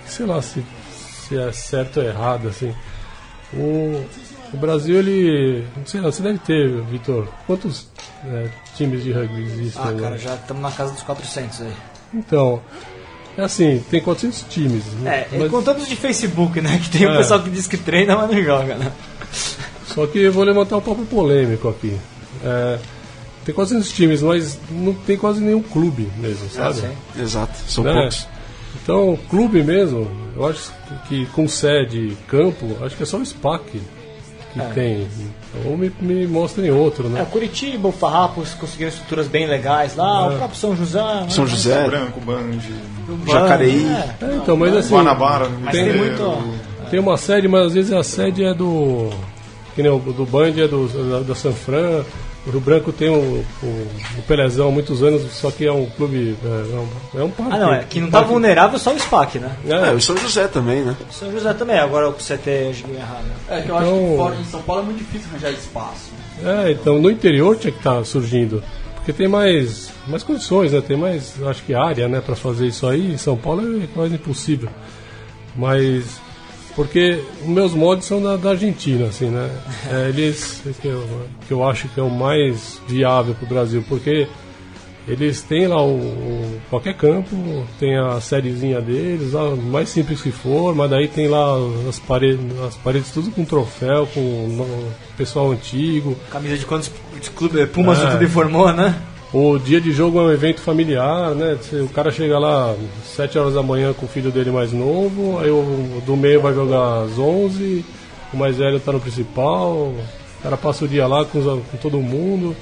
[0.06, 2.74] sei lá se, se é certo ou errado, assim.
[3.54, 4.04] O,
[4.52, 5.66] o Brasil, ele.
[5.76, 7.26] Não sei lá, você deve ter, Vitor.
[7.46, 7.88] Quantos
[8.24, 9.82] é, times de rugby existem?
[9.82, 11.72] Ah, cara, já estamos na casa dos 400 aí.
[12.12, 12.60] Então,
[13.42, 14.84] é assim, tem 400 times.
[15.00, 15.26] Né?
[15.32, 15.50] É, mas...
[15.50, 16.80] contando de Facebook, né?
[16.82, 17.12] Que tem é.
[17.12, 18.92] o pessoal que diz que treina, mas não joga, né?
[19.86, 21.96] Só que eu vou levantar um papo polêmico aqui.
[22.44, 22.78] É,
[23.44, 26.82] tem 400 times, mas não tem quase nenhum clube mesmo, ah, sabe?
[26.84, 27.92] Ah, Exato, são né?
[27.92, 28.26] poucos.
[28.82, 30.72] Então, clube mesmo, eu acho
[31.08, 33.80] que com sede campo, acho que é só o SPAC
[34.52, 34.64] que é.
[34.64, 35.08] tem.
[35.64, 37.22] Ou me, me mostrem outro, né?
[37.22, 40.34] É, Curitiba, o Farrapos conseguiram estruturas bem legais lá, é.
[40.34, 41.02] o próprio São José.
[41.02, 41.26] Né?
[41.28, 41.86] São José.
[41.86, 42.58] Branco, Band,
[43.26, 43.86] Jacareí.
[43.86, 44.24] É.
[44.24, 44.36] é.
[44.36, 44.94] então, mas assim.
[44.94, 49.10] Guanabara, tem, tem, muito, tem uma sede, mas às vezes a sede é do.
[49.74, 52.04] Que nem o do Band é do, da, da Sanfran.
[52.46, 53.66] O Rio Branco tem o, o,
[54.18, 56.36] o Pelezão há muitos anos, só que é um clube.
[56.42, 57.52] É, é um parque.
[57.52, 59.54] Ah, não, é que não está vulnerável só o SPAC, né?
[59.68, 60.96] É, é, o São José também, né?
[61.08, 62.50] O São José também, agora o CT
[62.94, 63.26] errado.
[63.48, 65.50] É, que eu então, acho que então- fora em São Paulo é muito difícil arranjar
[65.50, 66.10] espaço.
[66.42, 68.62] É, então no interior tinha que estar tá surgindo.
[68.94, 70.80] Porque tem mais, mais condições, né?
[70.80, 73.12] Tem mais, acho que área, né, para fazer isso aí.
[73.12, 74.70] Em São Paulo é quase impossível.
[75.54, 76.20] Mas
[76.74, 79.50] porque os meus mods são da, da Argentina, assim, né?
[79.90, 81.06] É, eles, que eu,
[81.46, 84.28] que eu acho que é o mais viável para o Brasil, porque
[85.08, 87.34] eles têm lá o, o, qualquer campo,
[87.78, 91.56] tem a sériezinha deles, lá, mais simples que for, mas daí tem lá
[91.88, 96.16] as paredes, as paredes tudo com troféu, com no, pessoal antigo.
[96.30, 96.90] Camisa de quantos
[97.34, 98.10] clubes Pumas é.
[98.12, 98.94] tudo formou, né?
[99.32, 101.56] O dia de jogo é um evento familiar, né?
[101.72, 105.38] O cara chega lá às 7 horas da manhã com o filho dele mais novo,
[105.38, 107.84] aí o do meio vai jogar às 11,
[108.32, 111.98] o mais velho está no principal, o cara passa o dia lá com, com todo
[111.98, 112.56] mundo.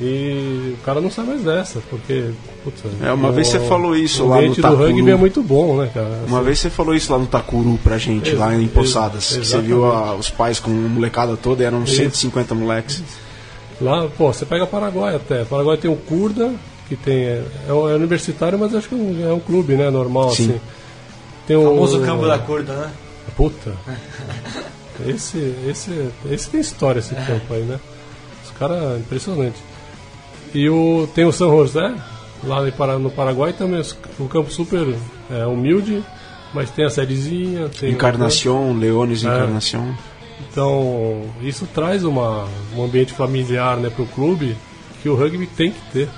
[0.00, 2.30] E o cara não sai mais dessa, porque.
[2.62, 4.82] Putz, é, uma o, vez você falou isso lá no Takuru.
[4.84, 6.20] O rugby é muito bom, né, cara?
[6.28, 9.36] Uma vez você falou isso lá no Takuru pra gente, ex lá em Poçadas.
[9.36, 13.02] que você viu a, os pais com a molecada toda, eram 150 moleques.
[13.80, 15.44] Lá, pô, você pega Paraguai até.
[15.44, 16.52] Paraguai tem o Curda,
[16.88, 17.24] que tem.
[17.24, 19.90] É, é, universitário, mas acho que é um, é um clube, né?
[19.90, 20.50] Normal, Sim.
[20.50, 20.60] assim.
[21.46, 22.90] Tem o famoso campo da Curda, né?
[23.36, 23.72] Puta.
[25.06, 27.78] esse, esse, esse tem história, esse campo aí, né?
[28.44, 29.56] Os caras, impressionante.
[30.54, 31.94] E o, tem o San José,
[32.42, 33.82] lá no Paraguai também,
[34.18, 34.94] um campo super
[35.30, 36.02] é, humilde,
[36.52, 37.68] mas tem a sériezinha.
[37.68, 39.94] Tem Encarnação, Leones é, Encarnação.
[40.40, 44.56] Então, isso traz uma, um ambiente familiar né, para o clube
[45.02, 46.08] que o rugby tem que ter.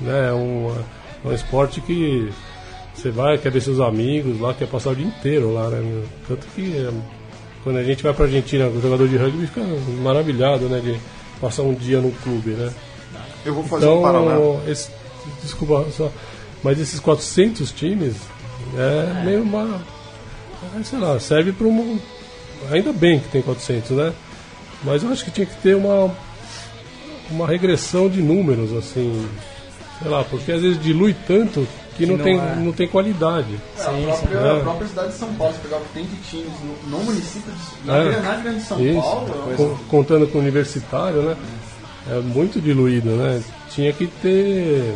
[0.00, 0.28] Né?
[0.28, 0.74] É um,
[1.24, 2.30] é um esporte que
[2.94, 5.68] você vai, quer ver seus amigos lá, quer passar o dia inteiro lá.
[5.68, 6.04] Né?
[6.26, 6.90] Tanto que é,
[7.62, 9.62] quando a gente vai para a Argentina, o jogador de rugby fica
[10.02, 10.98] maravilhado né, de
[11.40, 12.50] passar um dia no clube.
[12.50, 12.72] Né?
[13.44, 14.60] Eu vou fazer então, um paralelo.
[14.66, 14.90] Esse,
[15.42, 16.10] desculpa, só,
[16.62, 18.16] mas esses 400 times
[18.76, 19.24] é, é.
[19.24, 19.80] meio uma.
[20.84, 21.98] Sei lá, serve para um
[22.70, 24.12] ainda bem que tem 400, né?
[24.82, 26.14] Mas eu acho que tinha que ter uma,
[27.30, 29.28] uma regressão de números, assim,
[30.00, 32.56] sei lá, porque às vezes dilui tanto que, que não, não, tem, é.
[32.56, 33.54] não tem qualidade.
[33.78, 34.56] É, sim, a, própria, é.
[34.56, 37.04] a, própria, cidade de São Paulo, se pegar o que tem de times no, no
[37.04, 38.20] município, de, na, é.
[38.20, 39.00] na grande São Isso.
[39.00, 39.56] Paulo...
[39.56, 41.36] Com, contando com o universitário, né?
[42.10, 43.42] É muito diluído, né?
[43.68, 44.94] Tinha que ter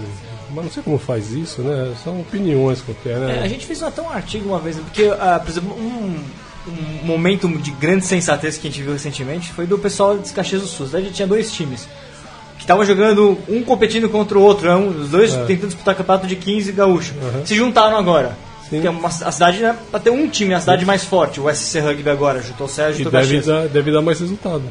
[0.55, 1.95] mas não sei como faz isso, né?
[2.03, 3.39] São opiniões qualquer, né?
[3.39, 6.25] É, a gente fez até um artigo uma vez, porque, uh, por exemplo, um,
[6.67, 10.63] um momento de grande sensatez que a gente viu recentemente foi do pessoal de Caxias
[10.63, 10.89] do Sul.
[10.93, 11.89] A gente tinha dois times
[12.57, 15.45] que estavam jogando um competindo contra o outro, um, os dois É.
[15.45, 17.15] tentando disputar campeonato de 15 gaúcho.
[17.15, 17.45] Uhum.
[17.47, 18.37] Se juntaram agora.
[18.71, 18.81] Sim.
[18.81, 21.55] Que é uma, a cidade né, pra ter um time, a cidade mais forte, o
[21.55, 24.63] SC Rugby agora, juntou o Sérgio e deve dar, deve dar mais resultado.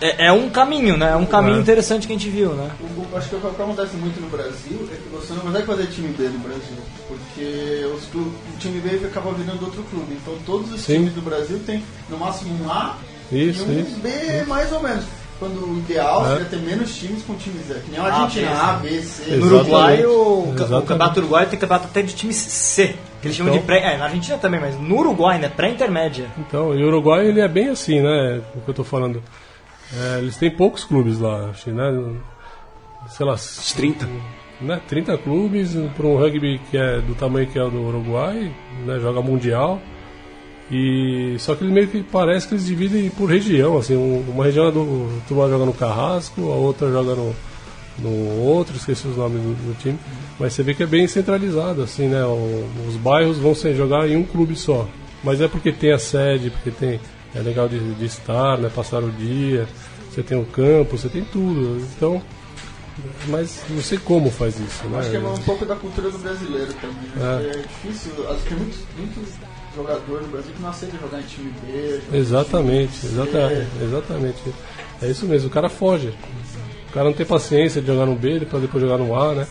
[0.00, 1.10] É, é um caminho, né?
[1.12, 1.60] É um caminho É.
[1.60, 2.70] interessante que a gente viu, né?
[2.80, 5.66] O- o- acho que o que acontece muito no Brasil é que você não consegue
[5.66, 6.76] fazer time B no Brasil,
[7.08, 8.22] porque os clu-
[8.54, 10.14] o time B acaba virando outro clube.
[10.22, 10.94] Então todos os Sim.
[10.94, 12.96] times do Brasil têm no máximo um A
[13.30, 13.96] Isso, e um isso.
[14.00, 15.04] B mais ou menos.
[15.38, 16.28] Quando o ideal É.
[16.32, 19.02] seria ter menos times com times Z, que nem a A, Argentina, B, A, B,
[19.02, 19.36] C.
[19.36, 19.46] No.
[19.46, 22.94] Uruguai, o, o campeonato uruguaio tem campeonato até de time C.
[23.22, 23.66] Que eles chamam de Então.
[23.66, 23.94] pré.
[23.94, 25.48] É, na Argentina também, mas no Uruguai, né?
[25.48, 26.26] Pré-intermédia.
[26.38, 28.40] Então, e o Uruguai ele é bem assim, né?
[28.54, 29.22] O que eu tô falando.
[29.92, 31.84] É, eles têm poucos clubes lá, acho, que, né?
[33.08, 34.08] Sei lá, Uns 30.
[34.60, 34.80] né?
[34.88, 38.54] 30 clubes para um rugby que é do tamanho que é o do Uruguai,
[38.86, 38.98] né?
[39.00, 39.80] Joga mundial.
[40.70, 44.44] E só que ele meio que parece que eles dividem por região, assim, um- uma
[44.44, 47.34] região é do turma joga no Carrasco, a outra joga no,
[47.98, 49.98] no outro, esqueci os nomes do, do time,
[50.38, 52.24] mas você vê que é bem centralizado, assim, né?
[52.24, 54.86] O- os bairros vão se jogar em um clube só.
[55.24, 57.00] Mas é porque tem a sede, porque tem
[57.34, 58.70] é legal de, de estar, né?
[58.74, 59.68] Passar o dia,
[60.10, 61.80] você tem o campo, você tem tudo.
[61.96, 62.22] Então,
[63.28, 64.98] mas não sei como faz isso, né?
[64.98, 67.10] Acho que é um pouco da cultura do brasileiro também.
[67.16, 67.36] É.
[67.36, 69.32] porque É, difícil, acho que tem muito, muito
[69.74, 72.00] jogador no Brasil que não aceita jogar em time B.
[72.12, 73.20] Exatamente, time C.
[73.20, 74.38] exatamente, exatamente.
[75.02, 76.12] É isso mesmo, o cara foge.
[76.88, 79.46] O cara não tem paciência de jogar no B, depois depois jogar no A, né?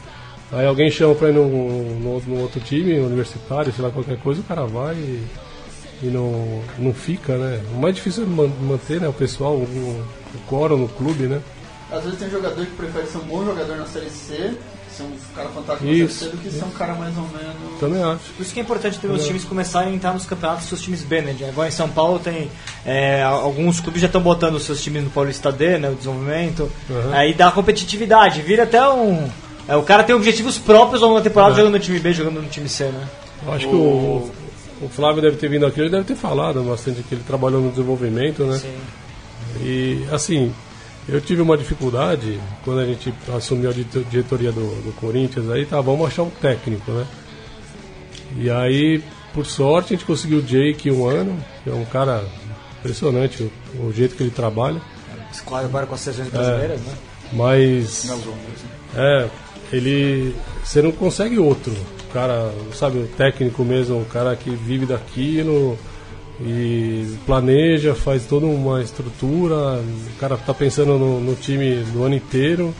[0.52, 4.66] Aí alguém chama pra ir no outro time, universitário, sei lá, qualquer coisa, o cara
[4.66, 5.24] vai e,
[6.02, 7.60] e não, não fica, né?
[7.76, 11.42] O mais difícil é man- manter né, o pessoal, o, o quórum no clube, né?
[11.92, 14.54] Às vezes tem jogador que prefere ser um bom jogador na Série C,
[14.96, 16.20] ser um cara fantástico na Isso.
[16.20, 17.80] Série C, do que ser um cara mais ou menos.
[17.80, 18.32] Também acho.
[18.38, 20.82] Por isso que é importante ter os times começarem a entrar nos campeonatos dos seus
[20.82, 21.36] times B, né?
[21.50, 22.50] Igual em São Paulo tem.
[22.86, 25.90] é, alguns clubes já estão botando os seus times no Paulista D, né?
[25.90, 26.72] O desenvolvimento.
[26.90, 27.12] Uhum.
[27.14, 29.28] Aí dá competitividade, vira até um.
[29.68, 31.58] é, o cara tem objetivos próprios ao longo da temporada Uhum.
[31.58, 33.08] jogando no time B, jogando no time C, né?
[33.48, 34.30] Eu acho que o,
[34.82, 37.70] o Flávio deve ter vindo aqui, ele deve ter falado bastante que ele trabalhou no
[37.70, 38.58] desenvolvimento, né?
[38.58, 38.78] Sim.
[39.62, 40.54] E assim,
[41.08, 43.74] eu tive uma dificuldade quando a gente assumiu a
[44.10, 47.06] diretoria do, do Corinthians, aí tá, vamos achar um técnico, né?
[48.38, 49.04] E aí,
[49.34, 52.24] por sorte, a gente conseguiu o Jake um ano, que é um cara
[52.80, 54.82] impressionante o, o jeito que ele trabalha,
[55.66, 56.94] agora com as seleções brasileiras, né?
[57.34, 58.10] mas
[58.96, 59.30] é,
[59.72, 61.76] ele você não consegue outro.
[62.10, 65.78] O cara, sabe, o técnico mesmo, o cara que vive daquilo
[66.42, 72.16] e planeja, faz toda uma estrutura, o cara tá pensando no, no time do ano
[72.16, 72.74] inteiro.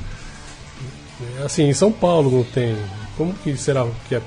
[1.46, 2.76] Assim, em São Paulo não tem.
[3.18, 4.22] Como que será que é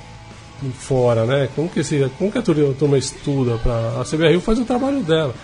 [0.79, 1.49] fora, né?
[1.57, 5.35] Como que, esse, como que a turma estuda para A CBRU faz o trabalho dela.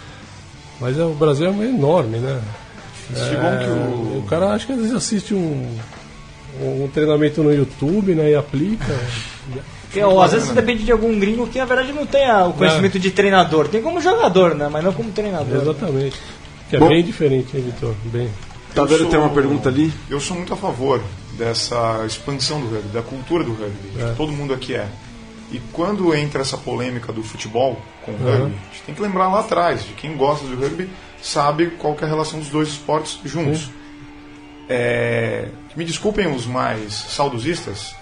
[0.81, 2.41] Mas é, o Brasil é enorme, né?
[3.65, 5.77] Que o- o cara acho que às vezes assiste um,
[6.61, 8.31] um treinamento no YouTube, né?
[8.31, 8.95] E aplica.
[9.83, 12.53] Porque, ó, às vezes depende de algum gringo que na verdade não tem a- o
[12.53, 13.69] conhecimento de treinador.
[13.69, 14.69] Tem como jogador, né?
[14.71, 15.63] Mas não como treinador.
[15.63, 16.17] Exatamente.
[16.69, 16.89] Que é Bom.
[16.89, 17.95] bem diferente, hein, Vitor?
[18.05, 18.31] Bem.
[18.75, 18.99] Tá vendo?
[18.99, 19.93] sou- Tem uma pergunta ali.
[20.11, 21.03] Eu sou muito a favor
[21.39, 23.93] dessa expansão do rugby, da cultura do rugby.
[23.99, 24.13] É.
[24.17, 24.87] Todo mundo aqui é.
[25.51, 28.25] E quando entra essa polêmica do futebol com o Uhum.
[28.31, 30.91] rugby, a gente tem que lembrar lá atrás, de quem gosta do rugby
[31.23, 33.71] sabe qual que é a relação dos dois esportes juntos.
[34.69, 37.95] É, me desculpem os mais saudosistas,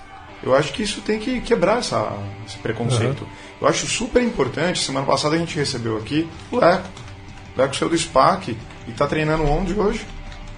[0.43, 2.13] eu acho que isso tem que quebrar essa,
[2.47, 3.27] esse preconceito.
[3.61, 6.89] Eu acho super importante, semana passada a gente recebeu aqui o Leco.
[7.57, 8.57] O Leco saiu do SPAC
[8.87, 10.07] e está treinando onde hoje?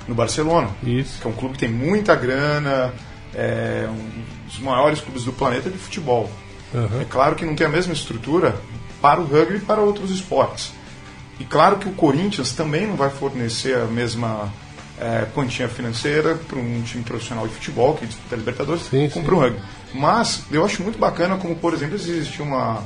[0.07, 1.21] No Barcelona Isso.
[1.21, 2.95] que é um clube que tem muita grana,
[3.35, 6.31] é um dos maiores clubes do planeta de futebol.
[6.75, 7.01] Aham.
[7.01, 8.57] É claro que não tem a mesma estrutura
[9.01, 10.73] para o rugby e para outros esportes.
[11.39, 14.53] E claro que o Corinthians também não vai fornecer a mesma
[15.01, 19.27] é, quantia financeira para um time profissional de futebol que disputa a Libertadores Sim, como
[19.27, 19.33] sim.
[19.33, 19.61] o rugby.
[19.95, 22.83] Mas eu acho muito bacana como, por exemplo, existe uma,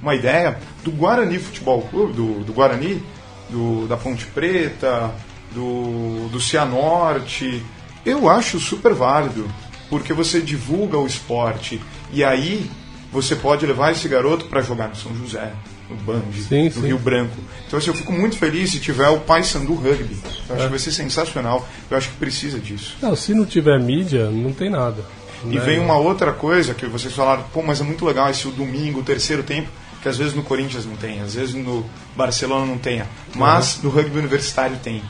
[0.00, 3.02] uma ideia do Guarani Futebol Clube, do, do Guarani,
[3.50, 5.12] do, da Ponte Preta,
[5.52, 7.62] do, do Cianorte.
[8.04, 9.48] Eu acho super válido,
[9.90, 11.80] porque você divulga o esporte
[12.12, 12.70] e aí
[13.12, 15.52] você pode levar esse garoto para jogar no São José,
[15.88, 16.80] no Band, Sim, no sim.
[16.86, 17.36] Rio Branco.
[17.66, 20.16] Então assim, eu fico muito feliz se tiver o Paysandu Rugby.
[20.48, 21.66] Eu acho que vai ser sensacional.
[21.90, 22.96] Eu acho que precisa disso.
[23.02, 25.04] Não, se não tiver mídia, não tem nada.
[25.44, 25.60] E né?
[25.60, 29.00] vem uma outra coisa que vocês falaram, pô, mas é muito legal esse o domingo,
[29.00, 29.68] o terceiro tempo,
[30.02, 31.84] que às vezes no Corinthians não tem, às vezes no
[32.16, 35.02] Barcelona não tenha, mas no rugby universitário tem.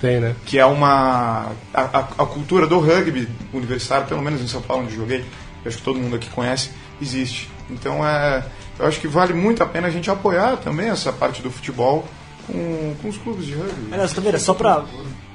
[0.00, 0.34] Tem, né?
[0.46, 1.52] Que é uma.
[1.74, 5.24] A, a- a cultura do rugby universitário, pelo menos em São Paulo onde joguei,
[5.64, 6.70] eu acho que todo mundo aqui conhece,
[7.02, 7.50] existe.
[7.68, 8.42] Então é.
[8.80, 12.04] Eu acho que vale muito a pena a gente apoiar também essa parte do futebol
[12.46, 13.92] com, com os clubes de rugby.
[13.92, 14.82] Aliás, Taveira, só pra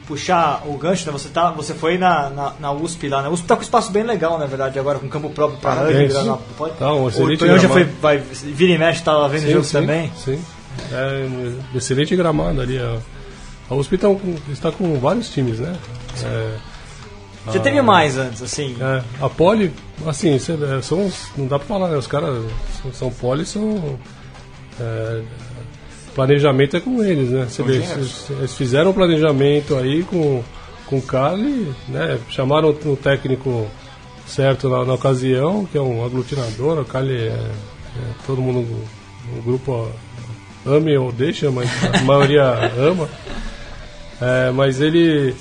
[0.07, 1.11] puxar o gancho, né?
[1.11, 3.27] Você, tá, você foi na, na, na USP lá, né?
[3.27, 5.71] A USP tá com um espaço bem legal, na verdade, agora com campo próprio pra
[5.85, 6.13] rugby.
[6.57, 6.73] Pode?
[6.75, 10.11] Tá, um o Tonhão já foi, vai, vira e mexe, tava vendo o jogo também.
[10.17, 10.41] Sim.
[10.91, 12.77] É um excelente gramado ali.
[12.77, 12.97] A,
[13.69, 15.75] a USP tá com- está com vários times, né?
[16.23, 16.55] É,
[17.53, 18.75] Já teve mais antes, assim.
[18.79, 19.71] é, a Poli,
[20.07, 21.97] assim, cê- é, são, não dá pra falar, né?
[21.97, 22.43] Os caras
[22.81, 23.99] são, são Poli, são.
[24.79, 25.21] é,
[26.13, 27.45] planejamento é com eles, né?
[27.49, 30.41] Você vê, eles, eles fizeram um planejamento aí com,
[30.87, 32.17] com o Cali, né?
[32.29, 33.67] Chamaram o técnico
[34.25, 37.51] certo na, na ocasião, que é um aglutinador, o Cali é, é-
[38.25, 38.65] todo mundo
[39.35, 39.89] no grupo
[40.65, 42.43] ame ou deixa, mas a maioria
[42.77, 43.07] ama.
[44.21, 45.35] É, mas ele,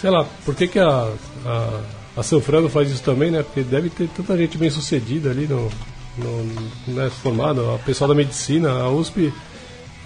[0.00, 1.08] sei lá, por que, que a,
[1.46, 1.80] a,
[2.20, 3.42] a Sanfrano faz isso também, né?
[3.42, 5.70] Porque deve ter tanta gente bem sucedida ali no,
[6.18, 9.32] no né, formado, a pessoal da medicina, a USP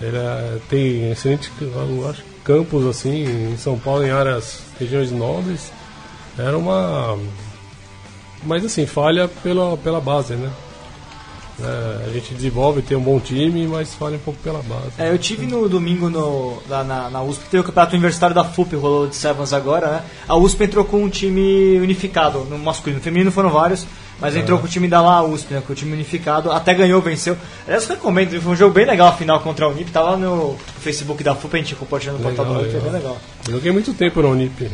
[0.00, 5.70] ela tem excelentes eu acho, campos assim em São Paulo em áreas regiões nobres.
[6.38, 7.18] Era uma
[8.42, 10.50] mas assim falha pela pela base né
[11.62, 15.10] É, a gente desenvolve tem um bom time mas falha um pouco pela base É,
[15.10, 18.74] eu tive no domingo no, lá na, na USP, teve o campeonato universitário da FUP,
[18.76, 20.02] rolou de Sevens agora, né?
[20.26, 22.98] A USP entrou com um time unificado, no masculino.
[22.98, 23.86] No feminino foram vários,
[24.20, 25.62] mas entrou com o time da lá USP, né?
[25.66, 27.36] Com o time unificado, até ganhou, venceu.
[27.66, 30.56] Aliás, eu recomendo, foi um jogo bem legal a final contra a Unip, tava no
[30.80, 33.18] Facebook da FUP, a gente compartilhando no portal Unip, foi bem legal.
[33.46, 34.70] Eu joguei muito tempo na Unip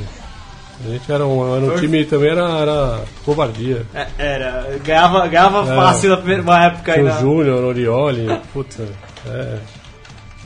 [0.85, 5.63] a gente era um, era um time também era, era covardia É, era, ganhava, ganhava
[5.73, 5.77] É.
[5.77, 7.01] fácil na primeira uma época aí.
[7.03, 8.87] o Na, Júnior Orioli puta
[9.27, 9.59] é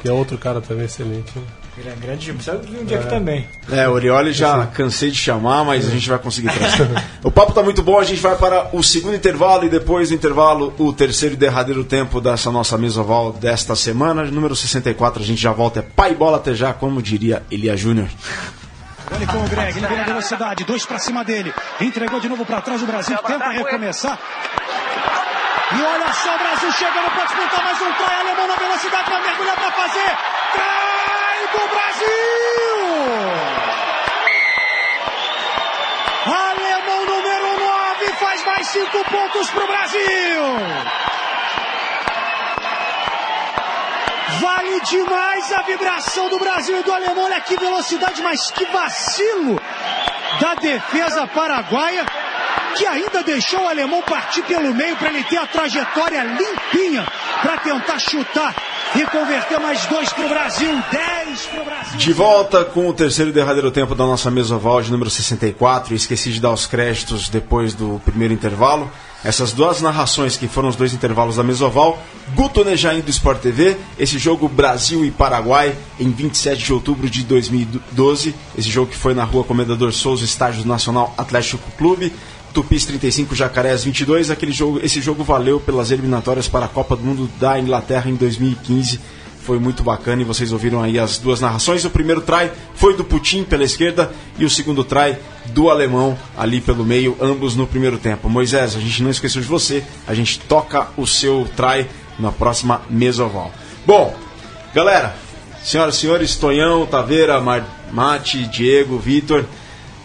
[0.01, 1.43] que é outro cara também excelente né?
[1.83, 3.47] Gran- grande time, precisa vir um dia aqui também.
[3.71, 6.89] É, o Orioli já cansei de chamar, mas a gente vai conseguir trazer.
[7.23, 10.15] o papo tá muito bom, a gente vai para o segundo intervalo e depois do
[10.15, 14.25] intervalo o terceiro e derradeiro tempo dessa nossa mesa oval desta semana.
[14.25, 15.79] Número 64, a gente já volta.
[15.79, 18.09] É pai bola até já, como diria Elia Júnior.
[19.13, 21.53] Ele com o Greg, ele vem na velocidade, dois pra cima dele.
[21.81, 24.19] Entregou de novo pra trás o Brasil, tenta recomeçar.
[25.73, 29.23] E olha só o Brasil chegando pra disputar mais um trai alemão na velocidade, vai
[29.23, 30.17] mergulhar pra fazer.
[30.53, 32.11] Trai do Brasil!
[36.27, 41.10] Alemão número 9 faz mais cinco pontos pro Brasil!
[44.41, 47.25] Vale demais a vibração do Brasil e do alemão.
[47.25, 49.61] Olha que velocidade, mas que vacilo
[50.41, 52.07] da defesa paraguaia,
[52.77, 57.07] que ainda deixou o alemão partir pelo meio para ele ter a trajetória limpinha
[57.43, 58.55] para tentar chutar
[58.95, 61.99] e converter mais dois para o Brasil, dez para o Brasil.
[61.99, 65.95] De volta com o terceiro e derradeiro tempo da nossa mesa oval de número 64.
[65.95, 68.91] Esqueci de dar os créditos depois do primeiro intervalo.
[69.23, 72.03] Essas duas narrações que foram os dois intervalos da mesa oval.
[72.35, 73.77] Guto Nejaim do Sport TV.
[73.99, 78.35] Esse jogo Brasil e Paraguai em 27 de outubro de 2012.
[78.57, 82.13] Esse jogo que foi na rua Comendador Souza, estádio do Nacional Atlético Clube.
[82.55, 84.31] Tupis 35, Jacarés 22.
[84.31, 88.15] Aquele jogo, esse jogo valeu pelas eliminatórias para a Copa do Mundo da Inglaterra em
[88.15, 88.99] 2015
[89.43, 91.85] foi muito bacana e vocês ouviram aí as duas narrações.
[91.85, 95.17] O primeiro try foi do Putin pela esquerda e o segundo try
[95.47, 98.29] do alemão ali pelo meio, ambos no primeiro tempo.
[98.29, 101.87] Moisés, a gente não esqueceu de você, a gente toca o seu try
[102.19, 103.51] na próxima mesa oval.
[103.87, 104.15] Bom,
[104.75, 105.17] galera,
[105.63, 109.45] senhoras e senhores, Tonhão, Taveira, Mar Mate, Diego, Vitor.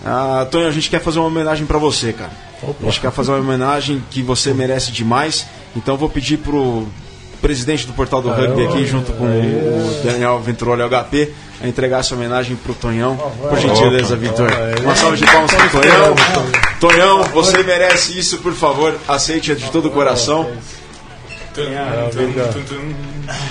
[0.04, 2.32] Ah, Tonhão, a gente quer fazer uma homenagem para você, cara.
[2.64, 5.46] A gente quer fazer uma homenagem que você merece demais.
[5.76, 6.88] Então eu vou pedir pro
[7.42, 11.32] presidente do Portal do Rugby aqui, junto com o Daniel Venturoli HP,
[11.62, 13.16] a entregar essa homenagem pro Tonhão.
[13.16, 14.50] Por gentileza, Vitor.
[14.82, 16.16] Uma salva de palmas pro Tonhão.
[16.80, 18.96] Tonhão, você merece isso, por favor.
[19.08, 20.50] Aceite de todo o coração.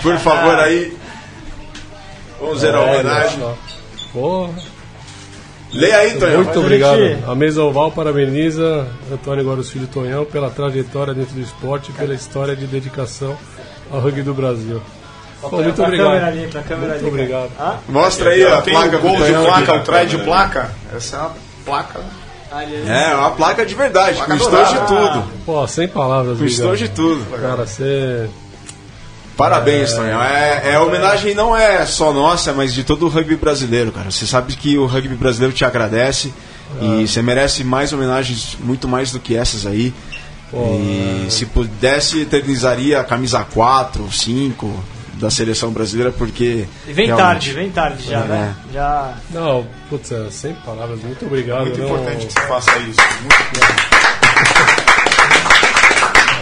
[0.02, 0.96] Por favor, aí.
[2.40, 3.40] Vamos ver a homenagem.
[4.12, 4.52] Porra.
[5.72, 6.44] Leia aí, Tonhão.
[6.44, 7.00] Muito obrigado.
[7.26, 12.14] A mesa oval parabeniza Antônio Guarus Filho Tonhão pela trajetória dentro do esporte e pela
[12.14, 13.36] história de dedicação
[13.90, 14.80] ao rugby do Brasil.
[15.40, 16.06] Pô, muito Pra obrigado.
[16.06, 17.50] câmera ali, pra câmera Muito ali, obrigado.
[17.58, 20.70] Ah, Mostra aí a Tem placa o gol de placa, o try de placa.
[20.96, 21.30] Essa é a
[21.66, 22.00] placa.
[22.50, 22.84] ali.
[22.88, 25.24] É, uma placa de verdade, com estojo de tudo.
[25.44, 27.24] Pô, sem palavras, Com estojo de tudo.
[27.38, 28.28] Cara, você.
[29.36, 30.22] Parabéns, Tonhão.
[30.22, 34.10] É, é, a homenagem não é só nossa, mas de todo o rugby brasileiro, cara.
[34.10, 36.32] Você sabe que o rugby brasileiro te agradece
[36.80, 39.92] e você merece mais homenagens, muito mais do que essas aí.
[40.56, 44.84] E se pudesse, eternizaria a camisa 4, 5
[45.14, 46.66] da seleção brasileira, porque.
[46.86, 48.24] E vem realmente- tarde, vem tarde já, É.
[48.24, 48.54] né?
[48.72, 49.14] Já.
[49.30, 51.62] Não, putz, é, sem palavras, muito obrigado.
[51.62, 53.00] Muito não- importante que você faça isso.
[53.20, 53.84] Muito importante.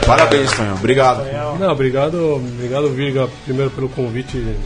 [0.07, 0.75] Parabéns, Tonhão.
[0.75, 1.25] Obrigado.
[1.59, 4.57] Não, obrigado, obrigado, Virga, primeiro pelo convite.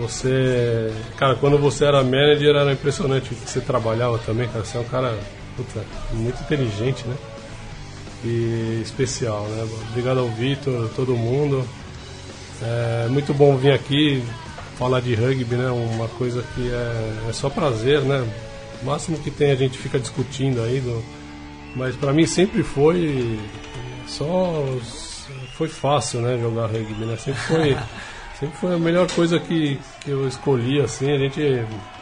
[0.00, 4.64] Você, cara, quando você era manager era impressionante o que você trabalhava também, cara.
[4.64, 5.14] Você é um cara
[5.56, 5.80] puta,
[6.12, 7.14] muito inteligente, né?
[8.24, 9.68] E especial, né?
[9.90, 11.64] Obrigado ao Vitor, todo mundo.
[12.60, 14.22] É muito bom vir aqui
[14.76, 15.70] falar de rugby, né?
[15.70, 18.26] Uma coisa que é, é só prazer, né?
[18.82, 21.02] O máximo que tem a gente fica discutindo aí, do,
[21.76, 23.38] mas para mim sempre foi
[24.06, 24.64] só
[25.54, 26.38] foi fácil, né?
[26.40, 27.16] Jogar rugby, né?
[27.16, 27.76] Sempre foi
[28.38, 31.10] sempre foi a melhor coisa que, que eu escolhi, assim.
[31.10, 31.40] A gente,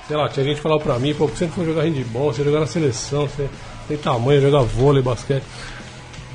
[0.07, 2.45] sei lá, tinha gente que falava pra mim, pô, você não foi jogar handball, você
[2.45, 3.49] jogar na seleção, você
[3.89, 5.45] tem tamanho, jogar vôlei, basquete.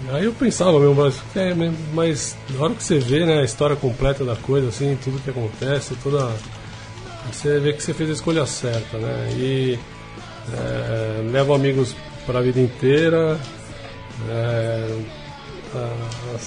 [0.09, 1.53] Aí eu pensava mesmo, mas, é,
[1.93, 5.29] mas na hora que você vê né, a história completa da coisa, assim, tudo que
[5.29, 6.31] acontece, toda.
[7.31, 9.29] Você vê que você fez a escolha certa, né?
[9.37, 9.79] E
[10.53, 11.95] é, levo amigos
[12.25, 13.39] para a vida inteira.
[14.29, 14.99] É,
[15.75, 16.39] a, a,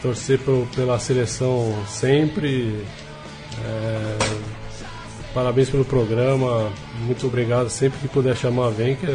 [0.00, 2.84] torcer pro, pela seleção sempre.
[3.64, 4.18] É,
[5.34, 6.72] parabéns pelo programa.
[7.02, 7.68] Muito obrigado.
[7.68, 8.94] Sempre que puder chamar, vem.
[8.94, 9.06] Que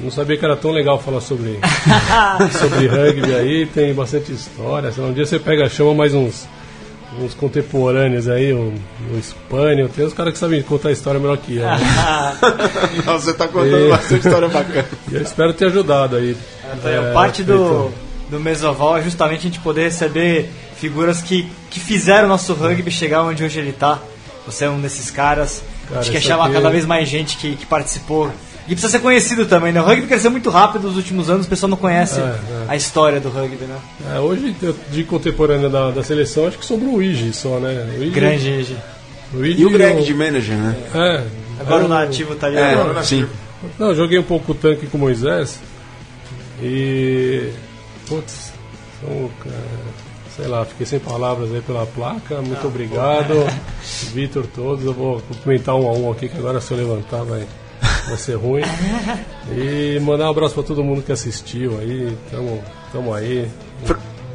[0.00, 1.58] não sabia que era tão legal falar sobre,
[2.58, 3.66] sobre rugby aí.
[3.66, 4.92] Tem bastante história.
[4.98, 6.46] Um dia você pega, chama mais uns
[7.18, 8.72] uns contemporâneos aí, o,
[9.12, 11.64] o Espanha, tem os caras que sabem contar história melhor que eu.
[11.68, 13.02] Né?
[13.04, 13.90] Nossa, você tá contando e...
[13.90, 14.88] bastante história bacana.
[15.10, 16.36] E eu espero ter ajudado aí.
[16.84, 17.90] É, parte do,
[18.28, 22.90] do Mesoval é justamente a gente poder receber figuras que, que fizeram o nosso rugby
[22.90, 23.98] chegar onde hoje ele está.
[24.46, 25.62] Você é um desses caras.
[25.88, 26.54] Cara, a gente quer chamar aqui...
[26.54, 28.30] cada vez mais gente que, que participou
[28.66, 29.80] e precisa ser conhecido também, né?
[29.80, 32.38] O rugby cresceu muito rápido nos últimos anos, o pessoal não conhece é, é.
[32.68, 33.78] a história do rugby, né?
[34.14, 34.54] É, hoje,
[34.90, 37.88] de contemporânea da, da seleção, acho que sobrou o Igi só, né?
[37.98, 38.76] O Igi, Grande Igi.
[39.32, 40.76] O Igi e o Greg de manager, né?
[40.94, 41.24] É.
[41.60, 42.56] Agora o nativo tá ali.
[42.56, 43.26] É, agora, sim.
[43.78, 45.58] Não, joguei um pouco o tanque com o Moisés
[46.62, 47.50] e...
[48.06, 48.52] Putz,
[49.00, 49.30] são,
[50.38, 52.40] sei lá, fiquei sem palavras aí pela placa.
[52.40, 53.34] Muito ah, obrigado,
[54.14, 54.84] Vitor, todos.
[54.84, 57.44] Eu vou cumprimentar um a um aqui, que agora se eu levantar vai
[58.06, 58.62] vai ser ruim.
[59.50, 62.14] E mandar um abraço para todo mundo que assistiu aí.
[62.30, 62.62] Tamo,
[62.92, 63.50] tamo aí.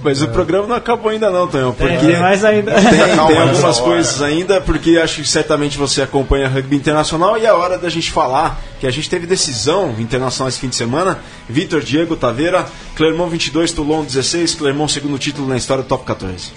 [0.03, 0.25] Mas é.
[0.25, 2.73] o programa não acabou ainda não, Tonhão, porque tem mais ainda.
[2.73, 7.53] Tem, tem algumas coisas ainda, porque acho que certamente você acompanha rugby internacional e é
[7.53, 11.19] hora da gente falar que a gente teve decisão internacional esse fim de semana.
[11.47, 16.51] Vitor Diego Taveira, Clermont 22, Toulon 16, Clermont segundo título na história do Top 14.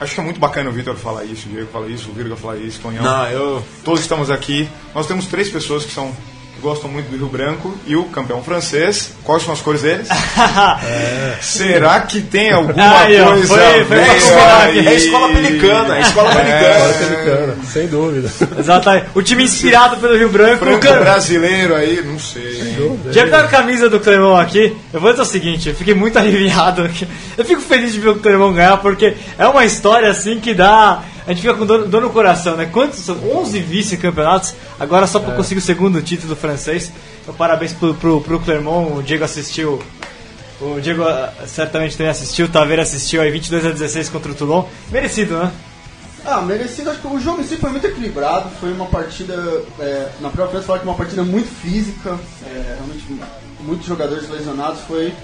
[0.00, 2.34] Acho que é muito bacana o Vitor falar isso, o Diego falar isso, o Virga
[2.34, 3.04] falar isso, Tonhão.
[3.04, 3.62] Não, eu...
[3.84, 4.66] Todos estamos aqui.
[4.94, 6.10] Nós temos três pessoas que são
[6.60, 9.12] gostam muito do Rio Branco e o campeão francês.
[9.24, 10.08] Quais são as cores deles?
[10.84, 11.36] é.
[11.40, 13.46] Será que tem alguma Ai, coisa?
[13.46, 16.60] Foi, foi é, escola, é a escola pelicana, é a escola pelicana.
[16.60, 18.30] É, pelicana, sem dúvida.
[18.58, 19.06] Exatamente.
[19.14, 20.64] O time inspirado pelo Rio Branco.
[20.64, 22.76] Franco brasileiro aí, não sei.
[23.10, 24.76] Já viu a camisa do Clermont aqui?
[24.92, 26.88] Eu vou dizer o seguinte, eu fiquei muito aliviado.
[27.36, 31.02] Eu fico feliz de ver o Clermont ganhar, porque é uma história assim que dá
[31.30, 32.66] a gente fica com dor, dor no coração, né?
[32.66, 33.16] Quantos são?
[33.16, 35.36] 11 vice-campeonatos, agora só para é.
[35.36, 36.90] conseguir o segundo título francês.
[37.22, 39.80] Então, parabéns pro, pro, pro Clermont, o Diego assistiu.
[40.60, 44.34] O Diego ah, certamente também assistiu, o Taveira assistiu aí 22 a 16 contra o
[44.34, 44.64] Toulon.
[44.90, 45.52] Merecido, né?
[46.24, 46.90] Ah, merecido.
[46.90, 48.50] Acho que o jogo em si foi muito equilibrado.
[48.58, 52.18] Foi uma partida, é, na própria vez, falar que uma partida muito física.
[52.44, 53.04] É, realmente,
[53.60, 54.80] muitos jogadores lesionados.
[54.80, 55.14] Foi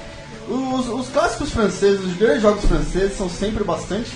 [0.48, 4.10] os, os, clássicos franceses, os grandes jogos franceses são sempre bastante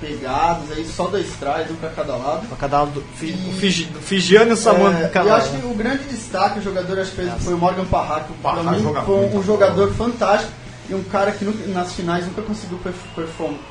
[0.00, 2.46] pegados, aí só dois trás, um para cada lado.
[2.46, 5.66] Para cada lado, do, e, o Fiji, Figiano e o Samuel é, E acho que
[5.66, 8.82] o grande destaque, o jogador acho que fez, foi o Morgan Parra, que para mim
[9.04, 10.52] foi um, um jogador fantástico
[10.88, 12.78] e um cara que nas finais nunca conseguiu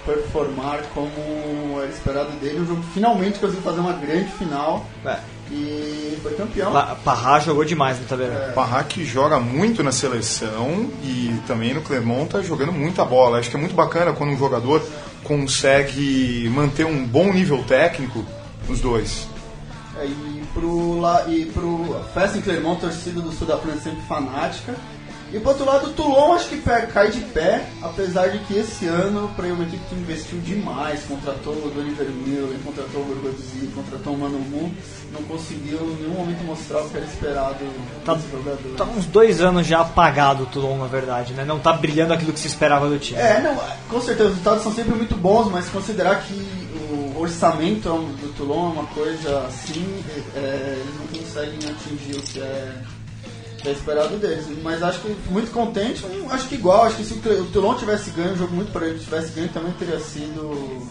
[0.05, 2.59] performar como era esperado dele.
[2.59, 4.85] Um jogo finalmente conseguiu fazer uma grande final.
[5.03, 5.17] É.
[5.49, 6.71] E foi campeão.
[7.03, 8.35] Parra jogou demais no Tabeirão.
[8.35, 8.51] É.
[8.51, 13.39] Parra que joga muito na seleção e também no Clermont tá jogando muita bola.
[13.39, 14.81] Acho que é muito bacana quando um jogador
[15.23, 18.23] consegue manter um bom nível técnico
[18.67, 19.27] nos dois.
[19.99, 24.01] É, e pro, lá, e pro Festa em Clermont, torcida do Sul da França sempre
[24.01, 24.75] fanática.
[25.31, 28.85] E pro outro lado, o Toulon acho que cai de pé, apesar de que esse
[28.85, 34.13] ano, para uma equipe que investiu demais, contratou o Doni Vermeulen, contratou o Gorgodzi, contratou
[34.13, 34.71] o Manu Mu,
[35.11, 37.65] não conseguiu em nenhum momento mostrar o que era esperado
[38.05, 38.75] tá, desse jogador.
[38.77, 41.43] Tá uns dois anos já apagado o Toulon, na verdade, né?
[41.43, 43.19] Não tá brilhando aquilo que se esperava do time.
[43.19, 43.57] É, não,
[43.89, 48.69] com certeza, os resultados são sempre muito bons, mas considerar que o orçamento do Toulon
[48.69, 50.03] é uma coisa assim,
[50.35, 52.75] é, eles não conseguem atingir o que é
[53.69, 54.45] é esperado deles.
[54.63, 58.33] Mas acho que muito contente, acho que igual, acho que se o Toulon tivesse ganho,
[58.33, 60.87] um jogo muito para ele tivesse ganho, também teria sido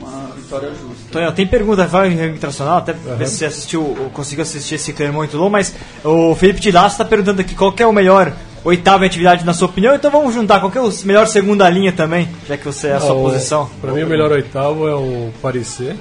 [0.00, 1.10] uma vitória justa.
[1.10, 3.16] Tonhão, tem pergunta, vai em internacional, até uhum.
[3.16, 5.74] ver se você assistiu, conseguiu assistir esse Clermont e Toulon, mas
[6.04, 8.32] o Felipe Tilasso está perguntando aqui qual é o melhor
[8.64, 9.94] oitavo em atividade, na sua opinião.
[9.94, 12.92] Então vamos juntar qual que é o melhor segunda linha também, já que você é
[12.94, 13.70] a sua Ah, o- posição.
[13.80, 15.96] Pra mim, o melhor oitavo é o Parecer.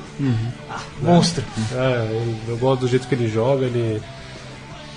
[1.02, 1.44] Monstro.
[1.76, 4.02] É, eu, eu gosto do jeito que ele joga, ele.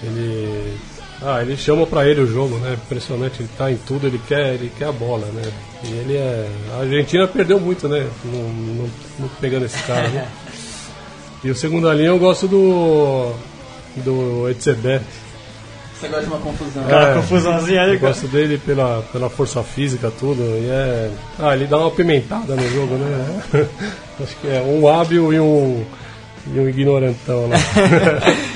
[0.02, 0.76] Ele.
[1.22, 2.74] Ah, ele chama pra ele o jogo, né?
[2.82, 5.42] Impressionante, ele tá em tudo, ele quer, ele quer a bola, né?
[5.84, 6.48] E ele é.
[6.76, 8.06] A Argentina perdeu muito, né?
[8.24, 10.26] Não, não, não pegando esse cara, né?
[11.42, 13.32] E o segunda linha eu gosto do.
[13.96, 15.00] do Etzebeth.
[15.98, 16.82] Você gosta de uma confusão.
[16.84, 17.14] Aquela É.
[17.14, 17.94] confusãozinha ali.
[17.94, 20.42] Eu gosto dele pela, pela força física, tudo.
[20.42, 21.10] E é.
[21.38, 23.40] Ah, ele dá uma pimentada no jogo, né?
[24.22, 25.82] Acho que é um hábil e um.
[26.54, 27.56] e um ignorantão lá.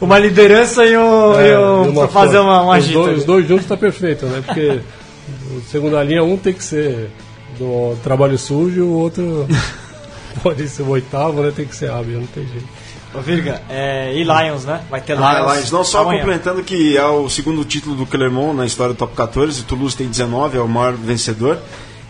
[0.00, 1.38] Uma liderança e um.
[1.40, 2.98] É, e um pra fazer uma, uma os, agita.
[2.98, 4.42] dois, os dois juntos tá perfeito, né?
[4.44, 4.80] Porque
[5.70, 7.10] segunda linha, um tem que ser
[7.58, 9.46] do trabalho sujo, o outro
[10.42, 11.52] pode ser o oitavo, né?
[11.54, 12.68] Tem que ser hábil, não tem jeito.
[13.14, 14.82] Ô, Virga, é, e Lions, né?
[14.90, 15.52] Vai ter Ah, Lions.
[15.54, 15.72] Lions.
[15.72, 16.18] Não, só amanhã.
[16.18, 19.62] complementando que é o segundo título do Clermont na história do Top 14.
[19.62, 21.58] O Toulouse tem 19, é o maior vencedor.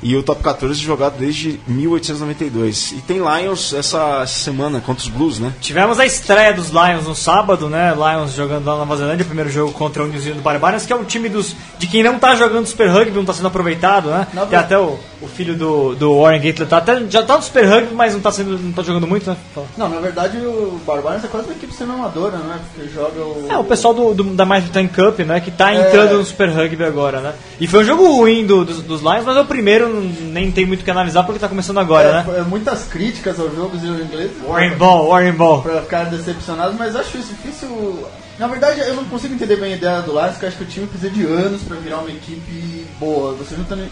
[0.03, 2.93] E o Top 14 jogado desde 1892.
[2.93, 5.53] E tem Lions essa, essa semana contra os Blues, né?
[5.61, 7.95] Tivemos a estreia dos Lions no sábado, né?
[7.95, 10.93] Lions jogando lá na Nova Zelândia, o primeiro jogo contra o New Zealand Barbarians, que
[10.93, 14.11] é um time dos, de quem não tá jogando Super Rugby, não tá sendo aproveitado,
[14.11, 14.27] né?
[14.33, 17.43] Não, Tem até o, o filho do, do Warren Gately, tá até, já tá no
[17.43, 19.37] Super Rugby, mas não tá, sendo, não tá jogando muito, né?
[19.77, 22.61] Não, na verdade o Barbarians é quase uma equipe semi-amadora, né?
[22.75, 23.47] Porque joga o.
[23.51, 25.41] É, o pessoal do, do- da Maritime Cup, né?
[25.41, 25.89] Que tá É.
[25.89, 27.33] entrando no Super Rugby agora, né?
[27.59, 30.53] E foi um jogo ruim do- dos, dos Lions, mas é o primeiro, não- nem
[30.53, 32.23] tem muito o que analisar porque tá começando agora, É, né?
[32.25, 34.33] foi- muitas críticas aos jogos ingleses.
[34.47, 35.63] Warren Ball, Warren Ball.
[35.63, 38.07] Pra ficar decepcionados, mas acho isso difícil.
[38.39, 40.67] Na verdade, eu não consigo entender bem a ideia do Lions, porque acho que o
[40.67, 43.33] time precisa de anos pra virar uma equipe boa.
[43.33, 43.85] Você juntando,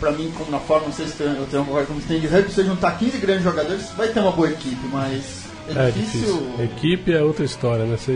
[0.00, 2.26] pra mim, como na forma, não sei se tem- eu tenho concordo como tem de
[2.26, 6.20] rugby, você juntar 15 grandes jogadores, vai ter uma boa equipe, mas é, É difícil.
[6.20, 6.54] difícil.
[6.64, 7.96] Equipe é outra história, né?
[7.96, 8.12] Você,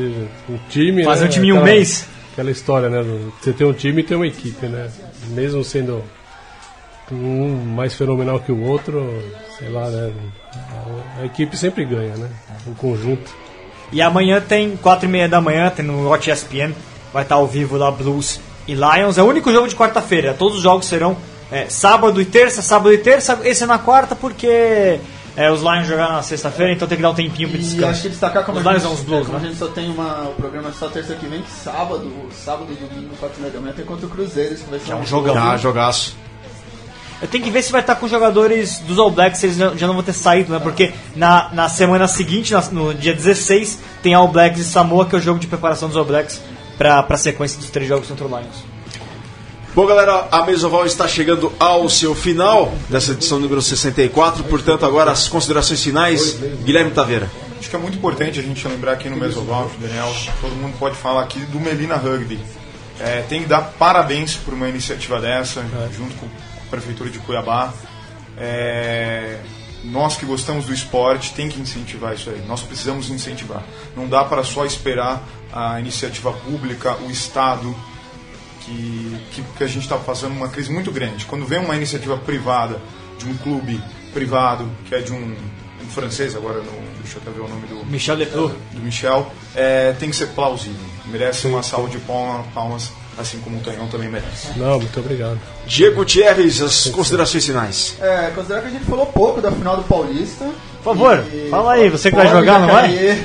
[0.49, 1.05] um time.
[1.05, 1.27] Fazer né?
[1.29, 2.07] um time em um Aquela- mês.
[2.33, 3.05] Aquela história, né?
[3.41, 4.91] Você tem um time e tem uma equipe, né?
[5.29, 6.03] Mesmo sendo
[7.13, 9.07] um mais fenomenal que o outro,
[9.59, 10.13] sei lá, né?
[11.19, 12.29] A, a equipe sempre ganha, né?
[12.67, 13.31] O conjunto.
[13.93, 16.73] E amanhã tem 4 e meia da manhã, tem no Watch ESPN,
[17.13, 19.19] vai estar ao vivo lá Blues e Lions.
[19.19, 20.35] É o único jogo de quarta-feira.
[20.35, 21.17] Todos os jogos serão
[21.53, 23.39] é, sábado e terça, sábado e terça.
[23.45, 24.99] Esse é na quarta porque
[25.37, 27.87] é, os Lions jogaram na sexta-feira, então tem que dar um tempinho pro E descanso.
[27.91, 29.45] acho que destacar como, Os a Lions gente, os Blues, é, como né?
[29.45, 32.75] a gente só tem uma, o programa só terça que vem, que sábado, sábado e
[32.75, 35.37] domingo, 4 da manhã, tem contra o Cruzeiro, isso vai ser é um jogão.
[35.37, 36.17] Ah, jogaço.
[37.23, 39.57] Eu tenho que ver se vai estar com os jogadores dos All Blacks, se eles
[39.57, 40.59] já não vão ter saído, né?
[40.59, 45.15] Porque na, na semana seguinte, na- no dia 16, tem All Blacks e Samoa, que
[45.15, 46.41] é o jogo de preparação dos All Blacks
[46.77, 48.65] pra, pra sequência dos três jogos contra o Lions.
[49.75, 54.45] Bom, galera, a Mesoval está chegando ao seu final dessa edição número 64.
[54.45, 56.35] Portanto, agora as considerações finais.
[56.63, 57.29] Guilherme Taveira.
[57.59, 60.95] Acho que é muito importante a gente lembrar aqui no Mesoval, Daniel, todo mundo pode
[60.95, 62.39] falar aqui do Melina Rugby.
[63.01, 65.61] É, tem que dar parabéns por uma iniciativa dessa,
[65.93, 67.75] junto com a Prefeitura de Cuiabá.
[68.39, 69.41] É,
[69.83, 72.41] nós que gostamos do esporte tem que incentivar isso aí.
[72.47, 73.65] Nós precisamos incentivar.
[73.97, 75.21] Não dá para só esperar
[75.53, 77.75] a iniciativa pública, o Estado,
[78.65, 81.25] que, que, que a gente está passando uma crise muito grande.
[81.27, 82.81] Quando vem uma iniciativa privada,
[83.19, 83.81] de um clube
[84.13, 85.17] privado, que é de um,
[85.83, 88.55] um francês, agora não, deixa eu até ver o nome do, Michel Leclerc.
[88.73, 90.81] do Michel, é, tem que ser plausível.
[91.07, 94.59] Merece uma salva de palma- palmas, assim como o Tonhão também merece.
[94.59, 95.39] Não, muito obrigado.
[95.67, 97.97] Diego Gutierrez, as considerações finais.
[98.01, 100.51] É, considerar que a gente falou pouco da final do Paulista.
[100.85, 103.25] Por favor, E- fala aí, você que vai jogar, não vai?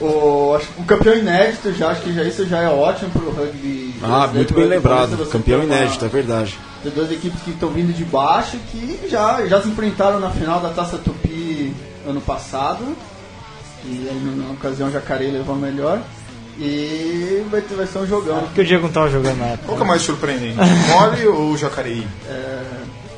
[0.00, 3.94] O, acho o campeão inédito já, acho que já, isso já é ótimo pro rugby.
[4.02, 5.16] Ah, muito bem lembrado.
[5.30, 6.58] Campeão inédito, é verdade.
[6.82, 10.60] Tem duas equipes que estão vindo de baixo que já, já se enfrentaram na final
[10.60, 11.74] da Taça Tupi
[12.06, 12.96] ano passado.
[13.84, 16.00] E aí na ocasião o Jacareí levou a melhor.
[16.58, 18.40] E vai, ter, vai ser um jogão.
[18.44, 19.64] Porque o Diego não tava jogando na época.
[19.66, 20.56] Qual que é mais surpreendente?
[20.88, 22.06] Mole ou Jacareí?
[22.28, 22.62] É,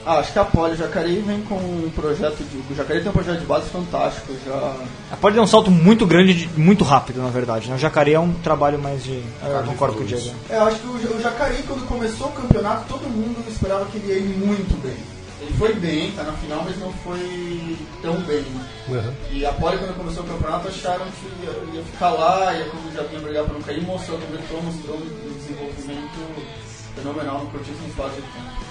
[0.07, 2.57] ah, acho que a Poli Jacareí vem com um projeto de.
[2.73, 4.33] O Jacareí tem um projeto de base fantástico.
[4.47, 7.69] Já, Pode dar um salto muito grande, de- muito rápido, na verdade.
[7.69, 7.75] Né?
[7.75, 9.23] O Jacareí é um trabalho mais de.
[9.43, 10.35] Eu concordo com o Diego.
[10.49, 13.99] É, eu acho que o, o Jacareí, quando começou o campeonato, todo mundo esperava que
[13.99, 14.97] ele ia ir muito bem.
[15.39, 18.43] Ele foi bem, tá na final, mas não foi tão bem.
[18.89, 19.13] Uhum.
[19.31, 22.91] E a Poli, quando começou o campeonato, acharam que ia, ia ficar lá, ia como
[22.93, 26.47] já vinha brigar para não cair, mostrou, completou, mostrou um desenvolvimento
[26.95, 28.66] fenomenal no curtíssimo espaço de tempo.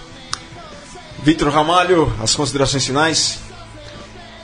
[1.24, 3.40] Vitor Ramalho, as considerações finais.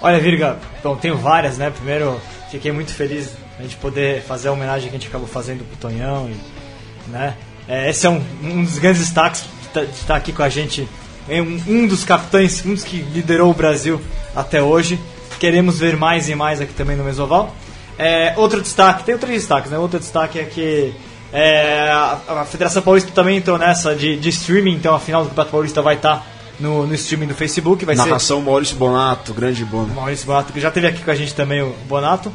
[0.01, 1.69] Olha, Virga, bom, tenho várias, né?
[1.69, 2.19] Primeiro,
[2.49, 5.78] fiquei muito feliz a gente poder fazer a homenagem que a gente acabou fazendo pro
[5.78, 6.30] Tonhão.
[6.30, 7.36] E, né?
[7.67, 10.88] É, esse é um, um dos grandes destaques de estar aqui com a gente.
[11.30, 14.01] É um, um dos capitães, um dos que liderou o Brasil
[14.36, 14.99] até hoje.
[15.39, 17.55] Queremos ver mais e mais aqui também no Mesoval.
[17.97, 19.78] É, outro destaque, tem outros destaques, né?
[19.78, 20.93] Outro destaque é que
[21.34, 25.30] É, a, a, Federação Paulista também entrou nessa de, de streaming, então a final do
[25.30, 26.26] Campeonato Paulista vai estar tá
[26.62, 27.84] no, no streaming do Facebook.
[27.84, 28.45] Vai Narração ser...
[28.45, 29.93] Maurício Bonato, grande Bono.
[29.93, 32.32] Maurício Bonato, que já teve aqui com a gente também o Bonato.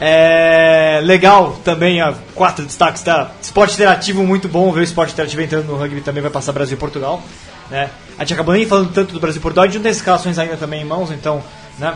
[0.00, 3.32] É legal também, a quatro destaques, tá?
[3.42, 6.76] Esporte interativo muito bom, ver o esporte interativo entrando no rugby também vai passar Brasil
[6.76, 7.20] e Portugal.
[7.68, 7.90] Né?
[8.16, 10.38] A gente acabou nem falando tanto do Brasil e Portugal, a gente não tem escalações
[10.38, 11.42] ainda também em mãos, então,
[11.78, 11.94] né?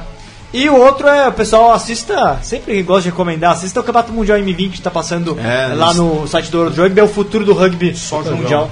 [0.53, 4.39] E o outro é, o pessoal assista, sempre gosto de recomendar, assista o Campeonato Mundial
[4.39, 7.55] M20 que está passando é, lá no site do World Rugby, é o futuro do
[7.55, 7.95] rugby
[8.37, 8.71] mundial.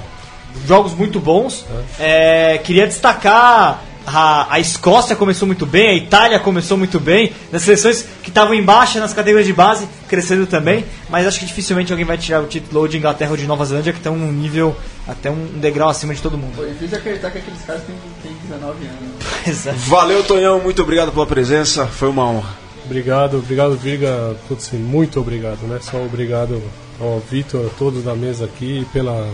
[0.66, 1.64] Jogos muito bons.
[1.98, 2.55] É.
[2.55, 7.62] É, queria destacar a, a Escócia começou muito bem, a Itália começou muito bem, nas
[7.62, 12.07] seleções que estavam embaixo nas categorias de base, crescendo também, mas acho que dificilmente alguém
[12.07, 14.76] vai tirar o título de Inglaterra ou de Nova Zelândia, que estão num nível
[15.07, 16.55] até um degrau acima de todo mundo.
[16.57, 19.46] Foi difícil acreditar que aqueles caras têm, têm 19 anos.
[19.46, 19.78] Exato.
[19.78, 22.59] Valeu, Tonhão, muito obrigado pela presença, foi uma honra.
[22.84, 25.78] Obrigado, obrigado, Virga, putz, muito obrigado, né?
[25.80, 26.61] Só obrigado
[26.98, 29.28] ao Vitor, a todos da mesa aqui, pela,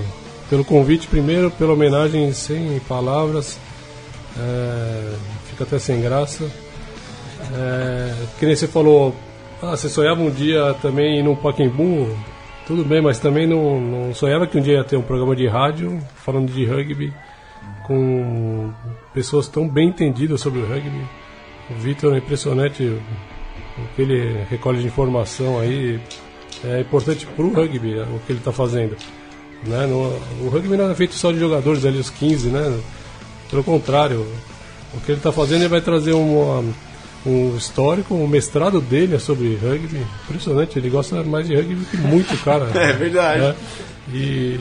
[0.49, 3.59] pelo convite primeiro, pela homenagem sem palavras
[4.39, 5.15] é,
[5.47, 6.45] fica até sem graça.
[7.55, 9.15] É, que nem você falou,
[9.63, 12.17] ah, você sonhava um dia também ir no Pacaembu,
[12.67, 15.47] tudo bem, mas também não, não, sonhava que um dia ia ter um programa de
[15.47, 17.13] rádio falando de rugby
[17.87, 18.73] com
[19.15, 21.05] pessoas tão bem entendidas sobre o rugby.
[21.71, 26.01] O Vitor é impressionante o que ele recolhe de informação aí.
[26.65, 28.97] É importante para o rugby o que ele está fazendo.
[29.67, 29.87] Né?
[29.87, 32.81] No, o rugby não é feito só de jogadores ali, os 15, né?
[33.51, 34.27] Pelo contrário,
[34.95, 36.73] o que ele está fazendo, ele vai trazer um,
[37.25, 40.05] um histórico, um mestrado dele é sobre rugby.
[40.25, 42.71] Impressionante, ele gosta mais de rugby que muito, cara.
[42.75, 43.41] é verdade.
[43.41, 43.55] Né?
[44.13, 44.61] E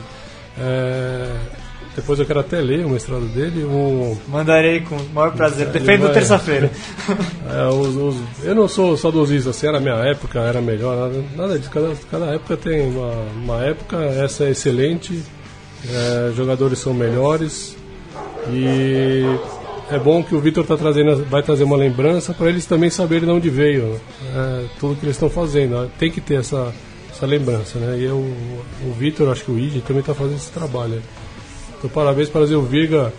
[0.58, 1.36] é,
[1.96, 3.64] depois eu quero até ler o mestrado dele.
[3.64, 5.68] Um, Mandarei com o maior prazer.
[5.68, 6.70] Defendo terça-feira.
[7.48, 11.58] É, os, os, eu não sou saudosista, assim, era minha época, era melhor, nada, nada
[11.58, 11.70] disso.
[11.70, 15.22] Cada, cada época tem uma, uma época, essa é excelente,
[15.88, 17.76] é, jogadores são melhores,
[18.50, 19.22] e
[19.90, 23.26] é bom que o Vitor tá trazendo, vai trazer uma lembrança para eles também saberem
[23.26, 24.00] de onde veio
[24.34, 25.88] é, tudo que eles estão fazendo.
[25.98, 26.74] Tem que ter essa,
[27.10, 27.96] essa lembrança, né?
[27.98, 31.00] E eu, o Vitor, acho que o Iji também está fazendo esse trabalho.
[31.78, 33.12] Então parabéns para o Virga,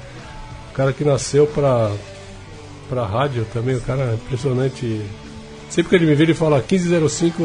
[0.71, 1.91] o cara que nasceu para
[2.89, 5.01] para rádio também, o cara é impressionante.
[5.69, 7.43] Sempre que ele me vê, ele fala 1505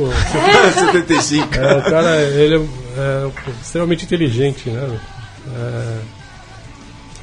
[0.74, 1.48] 75.
[1.58, 2.58] É, o cara ele é,
[2.98, 5.00] é extremamente inteligente, né?
[5.56, 5.98] É,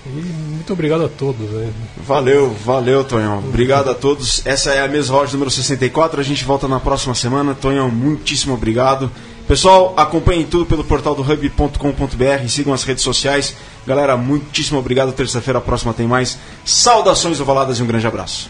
[0.05, 1.49] e muito obrigado a todos.
[1.49, 1.71] Né?
[2.05, 3.39] Valeu, valeu, Tonhão.
[3.39, 4.45] Obrigado a todos.
[4.45, 6.19] Essa é a mesa Roger número 64.
[6.19, 7.53] A gente volta na próxima semana.
[7.53, 9.11] Tonhão, muitíssimo obrigado.
[9.49, 13.55] Pessoal, acompanhem tudo pelo portal do hub.com.br, sigam as redes sociais.
[13.83, 15.11] Galera, muitíssimo obrigado.
[15.11, 16.37] Terça-feira próxima tem mais.
[16.63, 18.47] Saudações ovaladas e um grande abraço.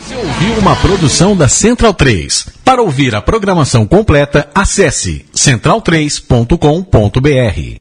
[0.00, 2.48] Você ouviu uma produção da Central 3.
[2.64, 7.76] Para ouvir a programação completa, acesse central3.com.br.